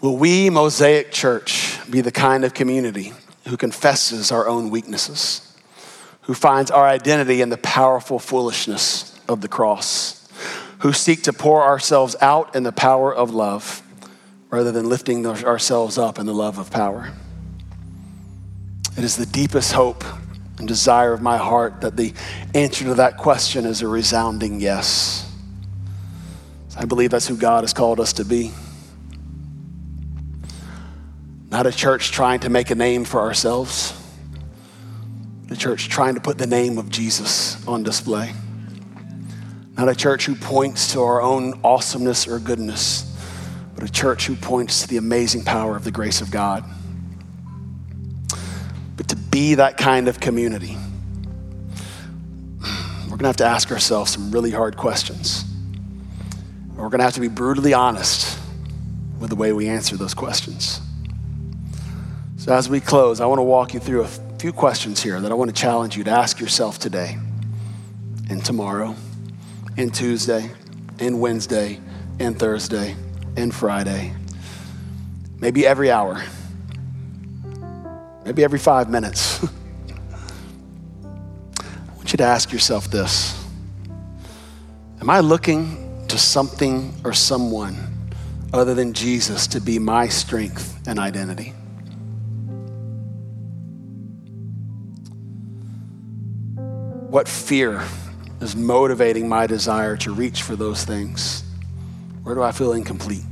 Will 0.00 0.16
we, 0.16 0.50
Mosaic 0.50 1.12
Church, 1.12 1.78
be 1.90 2.00
the 2.00 2.12
kind 2.12 2.44
of 2.44 2.52
community 2.52 3.12
who 3.48 3.56
confesses 3.56 4.32
our 4.32 4.46
own 4.46 4.70
weaknesses, 4.70 5.56
who 6.22 6.34
finds 6.34 6.70
our 6.70 6.86
identity 6.86 7.40
in 7.40 7.48
the 7.48 7.56
powerful 7.56 8.18
foolishness 8.18 9.18
of 9.28 9.40
the 9.40 9.48
cross? 9.48 10.24
who 10.84 10.92
seek 10.92 11.22
to 11.22 11.32
pour 11.32 11.62
ourselves 11.62 12.14
out 12.20 12.54
in 12.54 12.62
the 12.62 12.70
power 12.70 13.14
of 13.14 13.30
love 13.30 13.82
rather 14.50 14.70
than 14.70 14.86
lifting 14.86 15.26
ourselves 15.26 15.96
up 15.96 16.18
in 16.18 16.26
the 16.26 16.34
love 16.34 16.58
of 16.58 16.70
power. 16.70 17.10
It 18.94 19.02
is 19.02 19.16
the 19.16 19.24
deepest 19.24 19.72
hope 19.72 20.04
and 20.58 20.68
desire 20.68 21.12
of 21.12 21.20
my 21.20 21.36
heart 21.36 21.80
that 21.80 21.96
the 21.96 22.12
answer 22.54 22.84
to 22.84 22.94
that 22.94 23.16
question 23.16 23.64
is 23.64 23.82
a 23.82 23.88
resounding 23.88 24.60
yes. 24.60 25.30
I 26.76 26.84
believe 26.84 27.10
that's 27.10 27.28
who 27.28 27.36
God 27.36 27.64
has 27.64 27.72
called 27.72 28.00
us 28.00 28.14
to 28.14 28.24
be. 28.24 28.52
Not 31.50 31.66
a 31.66 31.72
church 31.72 32.10
trying 32.10 32.40
to 32.40 32.50
make 32.50 32.70
a 32.70 32.74
name 32.74 33.04
for 33.04 33.20
ourselves, 33.20 33.94
a 35.50 35.56
church 35.56 35.88
trying 35.88 36.14
to 36.14 36.20
put 36.20 36.36
the 36.36 36.48
name 36.48 36.78
of 36.78 36.90
Jesus 36.90 37.64
on 37.68 37.84
display. 37.84 38.32
Not 39.76 39.88
a 39.88 39.94
church 39.94 40.26
who 40.26 40.34
points 40.34 40.92
to 40.92 41.02
our 41.02 41.20
own 41.22 41.60
awesomeness 41.62 42.26
or 42.26 42.38
goodness, 42.38 43.16
but 43.74 43.84
a 43.84 43.90
church 43.90 44.26
who 44.26 44.36
points 44.36 44.82
to 44.82 44.88
the 44.88 44.96
amazing 44.96 45.44
power 45.44 45.76
of 45.76 45.84
the 45.84 45.90
grace 45.90 46.20
of 46.20 46.30
God. 46.30 46.64
Be 49.34 49.56
that 49.56 49.76
kind 49.76 50.06
of 50.06 50.20
community, 50.20 50.76
we're 52.60 53.08
going 53.08 53.18
to 53.18 53.26
have 53.26 53.36
to 53.38 53.44
ask 53.44 53.72
ourselves 53.72 54.12
some 54.12 54.30
really 54.30 54.52
hard 54.52 54.76
questions. 54.76 55.44
We're 56.76 56.88
going 56.88 57.00
to 57.00 57.04
have 57.04 57.14
to 57.14 57.20
be 57.20 57.26
brutally 57.26 57.74
honest 57.74 58.38
with 59.18 59.30
the 59.30 59.34
way 59.34 59.52
we 59.52 59.66
answer 59.66 59.96
those 59.96 60.14
questions. 60.14 60.80
So, 62.36 62.54
as 62.54 62.68
we 62.68 62.78
close, 62.78 63.20
I 63.20 63.26
want 63.26 63.40
to 63.40 63.42
walk 63.42 63.74
you 63.74 63.80
through 63.80 64.02
a 64.02 64.06
few 64.38 64.52
questions 64.52 65.02
here 65.02 65.20
that 65.20 65.32
I 65.32 65.34
want 65.34 65.52
to 65.52 65.60
challenge 65.60 65.96
you 65.96 66.04
to 66.04 66.12
ask 66.12 66.38
yourself 66.38 66.78
today 66.78 67.18
and 68.30 68.44
tomorrow 68.44 68.94
and 69.76 69.92
Tuesday 69.92 70.48
and 71.00 71.20
Wednesday 71.20 71.80
and 72.20 72.38
Thursday 72.38 72.94
and 73.36 73.52
Friday. 73.52 74.14
Maybe 75.40 75.66
every 75.66 75.90
hour. 75.90 76.22
Maybe 78.24 78.42
every 78.42 78.58
five 78.58 78.88
minutes. 78.88 79.44
I 81.04 81.96
want 81.96 82.12
you 82.12 82.16
to 82.16 82.24
ask 82.24 82.52
yourself 82.52 82.90
this 82.90 83.40
Am 85.00 85.10
I 85.10 85.20
looking 85.20 86.06
to 86.08 86.18
something 86.18 86.94
or 87.04 87.12
someone 87.12 87.76
other 88.52 88.74
than 88.74 88.92
Jesus 88.92 89.46
to 89.48 89.60
be 89.60 89.78
my 89.78 90.08
strength 90.08 90.80
and 90.86 90.98
identity? 90.98 91.52
What 97.10 97.28
fear 97.28 97.82
is 98.40 98.56
motivating 98.56 99.28
my 99.28 99.46
desire 99.46 99.96
to 99.98 100.12
reach 100.12 100.42
for 100.42 100.56
those 100.56 100.84
things? 100.84 101.44
Where 102.22 102.34
do 102.34 102.42
I 102.42 102.52
feel 102.52 102.72
incomplete? 102.72 103.24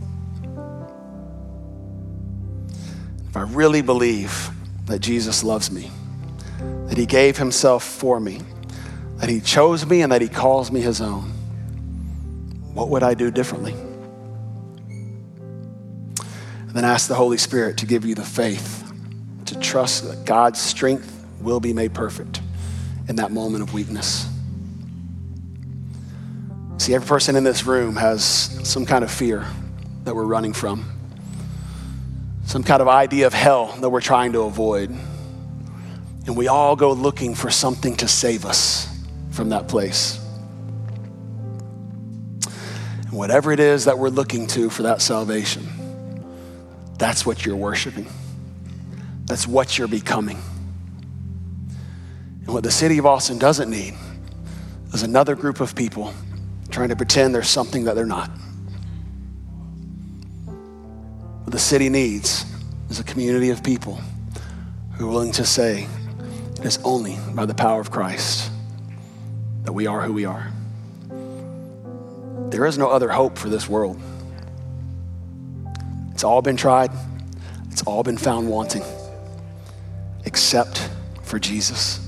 If 3.28 3.36
I 3.36 3.42
really 3.42 3.80
believe 3.80 4.50
that 4.86 5.00
Jesus 5.00 5.44
loves 5.44 5.70
me, 5.70 5.90
that 6.86 6.98
he 6.98 7.06
gave 7.06 7.38
himself 7.38 7.84
for 7.84 8.20
me, 8.20 8.40
that 9.16 9.28
he 9.28 9.40
chose 9.40 9.86
me 9.86 10.02
and 10.02 10.12
that 10.12 10.20
he 10.20 10.28
calls 10.28 10.72
me 10.72 10.80
his 10.80 11.00
own, 11.00 11.30
what 12.74 12.88
would 12.88 13.02
I 13.02 13.14
do 13.14 13.30
differently? 13.30 13.74
And 16.58 16.72
then 16.72 16.84
ask 16.84 17.08
the 17.08 17.14
Holy 17.14 17.38
Spirit 17.38 17.78
to 17.78 17.86
give 17.86 18.04
you 18.04 18.14
the 18.14 18.24
faith 18.24 18.92
to 19.46 19.58
trust 19.58 20.08
that 20.08 20.24
God's 20.24 20.60
strength 20.60 21.26
will 21.40 21.60
be 21.60 21.72
made 21.72 21.92
perfect 21.92 22.40
in 23.08 23.16
that 23.16 23.30
moment 23.30 23.62
of 23.62 23.74
weakness. 23.74 24.26
See, 26.78 26.94
every 26.94 27.06
person 27.06 27.36
in 27.36 27.44
this 27.44 27.66
room 27.66 27.94
has 27.96 28.24
some 28.68 28.86
kind 28.86 29.04
of 29.04 29.10
fear 29.10 29.46
that 30.04 30.16
we're 30.16 30.24
running 30.24 30.52
from, 30.52 30.84
some 32.44 32.62
kind 32.62 32.82
of 32.82 32.88
idea 32.88 33.26
of 33.26 33.32
hell 33.32 33.66
that 33.80 33.88
we're 33.88 34.00
trying 34.00 34.32
to 34.32 34.42
avoid. 34.42 34.90
And 36.26 36.36
we 36.36 36.48
all 36.48 36.76
go 36.76 36.92
looking 36.92 37.34
for 37.34 37.50
something 37.50 37.96
to 37.96 38.08
save 38.08 38.44
us 38.44 38.88
from 39.30 39.48
that 39.50 39.68
place. 39.68 40.18
And 43.02 43.12
whatever 43.12 43.52
it 43.52 43.60
is 43.60 43.86
that 43.86 43.98
we're 43.98 44.08
looking 44.08 44.46
to 44.48 44.70
for 44.70 44.84
that 44.84 45.02
salvation, 45.02 45.66
that's 46.98 47.26
what 47.26 47.44
you're 47.44 47.56
worshiping. 47.56 48.06
That's 49.24 49.46
what 49.46 49.78
you're 49.78 49.88
becoming. 49.88 50.38
And 52.44 52.48
what 52.48 52.64
the 52.64 52.70
city 52.70 52.98
of 52.98 53.06
Austin 53.06 53.38
doesn't 53.38 53.70
need 53.70 53.94
is 54.92 55.02
another 55.02 55.34
group 55.34 55.60
of 55.60 55.74
people 55.74 56.12
trying 56.70 56.88
to 56.88 56.96
pretend 56.96 57.34
there's 57.34 57.48
something 57.48 57.84
that 57.84 57.94
they're 57.94 58.06
not. 58.06 58.30
What 61.44 61.52
the 61.52 61.58
city 61.58 61.88
needs 61.88 62.46
is 62.88 63.00
a 63.00 63.04
community 63.04 63.50
of 63.50 63.64
people 63.64 64.00
who 64.92 65.08
are 65.08 65.10
willing 65.10 65.32
to 65.32 65.44
say, 65.44 65.88
it 66.58 66.64
is 66.64 66.78
only 66.84 67.18
by 67.34 67.46
the 67.46 67.54
power 67.54 67.80
of 67.80 67.90
Christ 67.90 68.50
that 69.64 69.72
we 69.72 69.86
are 69.86 70.02
who 70.02 70.12
we 70.12 70.24
are. 70.24 70.52
There 72.50 72.64
is 72.64 72.78
no 72.78 72.90
other 72.90 73.08
hope 73.08 73.36
for 73.38 73.48
this 73.48 73.68
world. 73.68 74.00
It's 76.12 76.22
all 76.22 76.42
been 76.42 76.56
tried, 76.56 76.92
it's 77.70 77.82
all 77.82 78.02
been 78.02 78.18
found 78.18 78.48
wanting, 78.48 78.84
except 80.24 80.88
for 81.22 81.40
Jesus. 81.40 82.06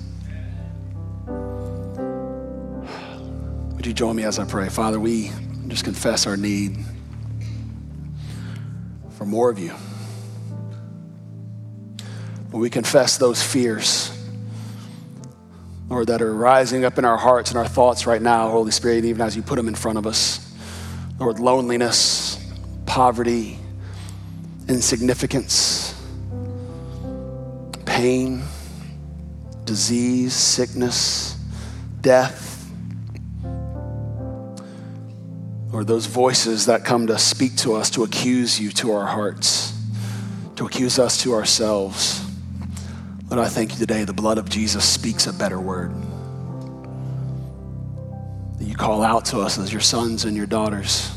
Would 3.75 3.85
you 3.85 3.93
join 3.93 4.15
me 4.15 4.23
as 4.23 4.39
I 4.39 4.45
pray? 4.45 4.69
Father, 4.69 5.01
we 5.01 5.33
just 5.67 5.83
confess 5.83 6.27
our 6.27 6.37
need 6.37 6.77
for 9.25 9.31
more 9.31 9.49
of 9.49 9.59
you. 9.59 9.73
But 12.51 12.59
we 12.59 12.69
confess 12.69 13.17
those 13.17 13.43
fears, 13.43 14.11
Lord, 15.89 16.09
that 16.09 16.21
are 16.21 16.35
rising 16.35 16.85
up 16.85 16.99
in 16.99 17.07
our 17.07 17.17
hearts 17.17 17.51
and 17.51 17.59
our 17.59 17.67
thoughts 17.67 18.07
right 18.07 18.21
now, 18.21 18.51
Holy 18.51 18.71
Spirit, 18.71 19.07
even 19.07 19.23
as 19.23 19.35
you 19.35 19.43
put 19.43 19.57
them 19.57 19.67
in 19.67 19.75
front 19.75 19.97
of 19.97 20.07
us. 20.07 20.55
Lord, 21.19 21.39
loneliness, 21.39 22.39
poverty, 22.85 23.59
insignificance, 24.69 25.99
pain, 27.87 28.43
disease, 29.65 30.35
sickness, 30.35 31.39
death. 32.03 32.54
Or 35.75 35.83
those 35.83 36.07
voices 36.07 36.67
that 36.67 36.85
come 36.85 37.09
to 37.09 37.19
speak 37.19 37.57
to 37.57 37.75
us, 37.75 37.91
to 37.91 38.05
accuse 38.05 38.61
you 38.61 38.71
to 38.71 38.93
our 38.93 39.07
hearts, 39.07 39.77
to 40.55 40.67
accuse 40.67 41.01
us 41.01 41.21
to 41.25 41.35
ourselves. 41.35 42.25
Lord, 43.29 43.45
I 43.45 43.49
thank 43.49 43.73
you 43.73 43.79
today 43.79 44.05
the 44.05 44.13
blood 44.13 44.39
of 44.39 44.49
Jesus 44.49 44.89
speaks 44.89 45.27
a 45.27 45.33
better 45.33 45.59
word. 45.59 45.93
That 48.59 48.67
you 48.67 48.77
call 48.77 49.03
out 49.03 49.25
to 49.27 49.41
us 49.41 49.59
as 49.59 49.73
your 49.73 49.81
sons 49.81 50.25
and 50.25 50.37
your 50.37 50.47
daughters. 50.47 51.11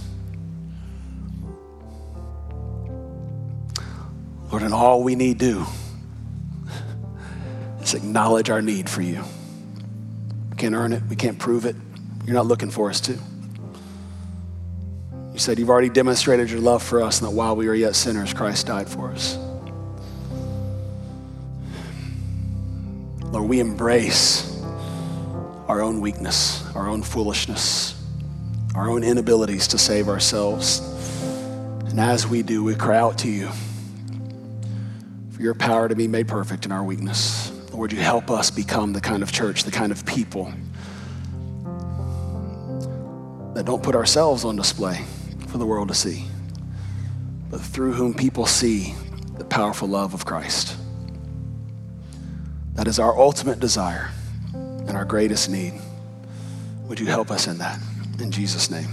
Lord, 4.49 4.63
and 4.63 4.73
all 4.73 5.03
we 5.03 5.13
need 5.13 5.37
do 5.37 5.67
is 7.79 7.93
acknowledge 7.93 8.49
our 8.49 8.63
need 8.63 8.89
for 8.89 9.03
you. 9.03 9.23
We 10.49 10.55
can't 10.55 10.73
earn 10.73 10.93
it, 10.93 11.03
we 11.11 11.15
can't 11.15 11.37
prove 11.37 11.63
it. 11.65 11.75
You're 12.25 12.33
not 12.33 12.47
looking 12.47 12.71
for 12.71 12.89
us 12.89 12.99
to. 13.01 13.19
You 15.37 15.41
said 15.41 15.59
you've 15.59 15.69
already 15.69 15.89
demonstrated 15.89 16.49
your 16.49 16.61
love 16.61 16.81
for 16.81 16.99
us, 16.99 17.21
and 17.21 17.27
that 17.27 17.35
while 17.35 17.55
we 17.55 17.67
were 17.67 17.75
yet 17.75 17.95
sinners, 17.95 18.33
Christ 18.33 18.65
died 18.65 18.89
for 18.89 19.11
us. 19.11 19.37
Lord, 23.21 23.47
we 23.47 23.59
embrace 23.59 24.59
our 25.67 25.83
own 25.83 26.01
weakness, 26.01 26.65
our 26.73 26.89
own 26.89 27.03
foolishness, 27.03 28.03
our 28.73 28.89
own 28.89 29.03
inabilities 29.03 29.67
to 29.67 29.77
save 29.77 30.09
ourselves. 30.09 30.79
And 31.85 31.99
as 31.99 32.25
we 32.25 32.41
do, 32.41 32.63
we 32.63 32.73
cry 32.73 32.97
out 32.97 33.19
to 33.19 33.29
you 33.29 33.51
for 35.29 35.43
your 35.43 35.53
power 35.53 35.87
to 35.87 35.93
be 35.93 36.07
made 36.07 36.27
perfect 36.27 36.65
in 36.65 36.71
our 36.71 36.83
weakness. 36.83 37.51
Lord, 37.71 37.93
you 37.93 37.99
help 37.99 38.31
us 38.31 38.49
become 38.49 38.91
the 38.91 39.01
kind 39.01 39.21
of 39.21 39.31
church, 39.31 39.65
the 39.65 39.71
kind 39.71 39.91
of 39.91 40.03
people 40.03 40.51
that 43.53 43.67
don't 43.67 43.83
put 43.83 43.93
ourselves 43.93 44.43
on 44.43 44.55
display 44.55 45.05
for 45.57 45.61
the 45.61 45.65
world 45.65 45.87
to 45.87 45.95
see, 45.95 46.23
but 47.49 47.59
through 47.59 47.93
whom 47.93 48.13
people 48.13 48.45
see 48.45 48.93
the 49.39 49.43
powerful 49.43 49.87
love 49.87 50.13
of 50.13 50.23
Christ. 50.23 50.77
That 52.75 52.87
is 52.87 52.99
our 52.99 53.17
ultimate 53.17 53.59
desire 53.59 54.11
and 54.53 54.91
our 54.91 55.03
greatest 55.03 55.49
need. 55.49 55.73
Would 56.87 56.99
you 56.99 57.07
help 57.07 57.31
us 57.31 57.47
in 57.47 57.57
that? 57.57 57.79
In 58.19 58.29
Jesus' 58.29 58.69
name, 58.69 58.89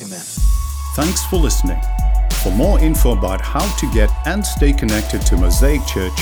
amen. 0.00 0.22
Thanks 0.96 1.22
for 1.26 1.36
listening. 1.36 1.82
For 2.42 2.50
more 2.50 2.80
info 2.80 3.12
about 3.12 3.42
how 3.42 3.70
to 3.76 3.92
get 3.92 4.10
and 4.24 4.46
stay 4.46 4.72
connected 4.72 5.20
to 5.26 5.36
Mosaic 5.36 5.84
Church, 5.86 6.18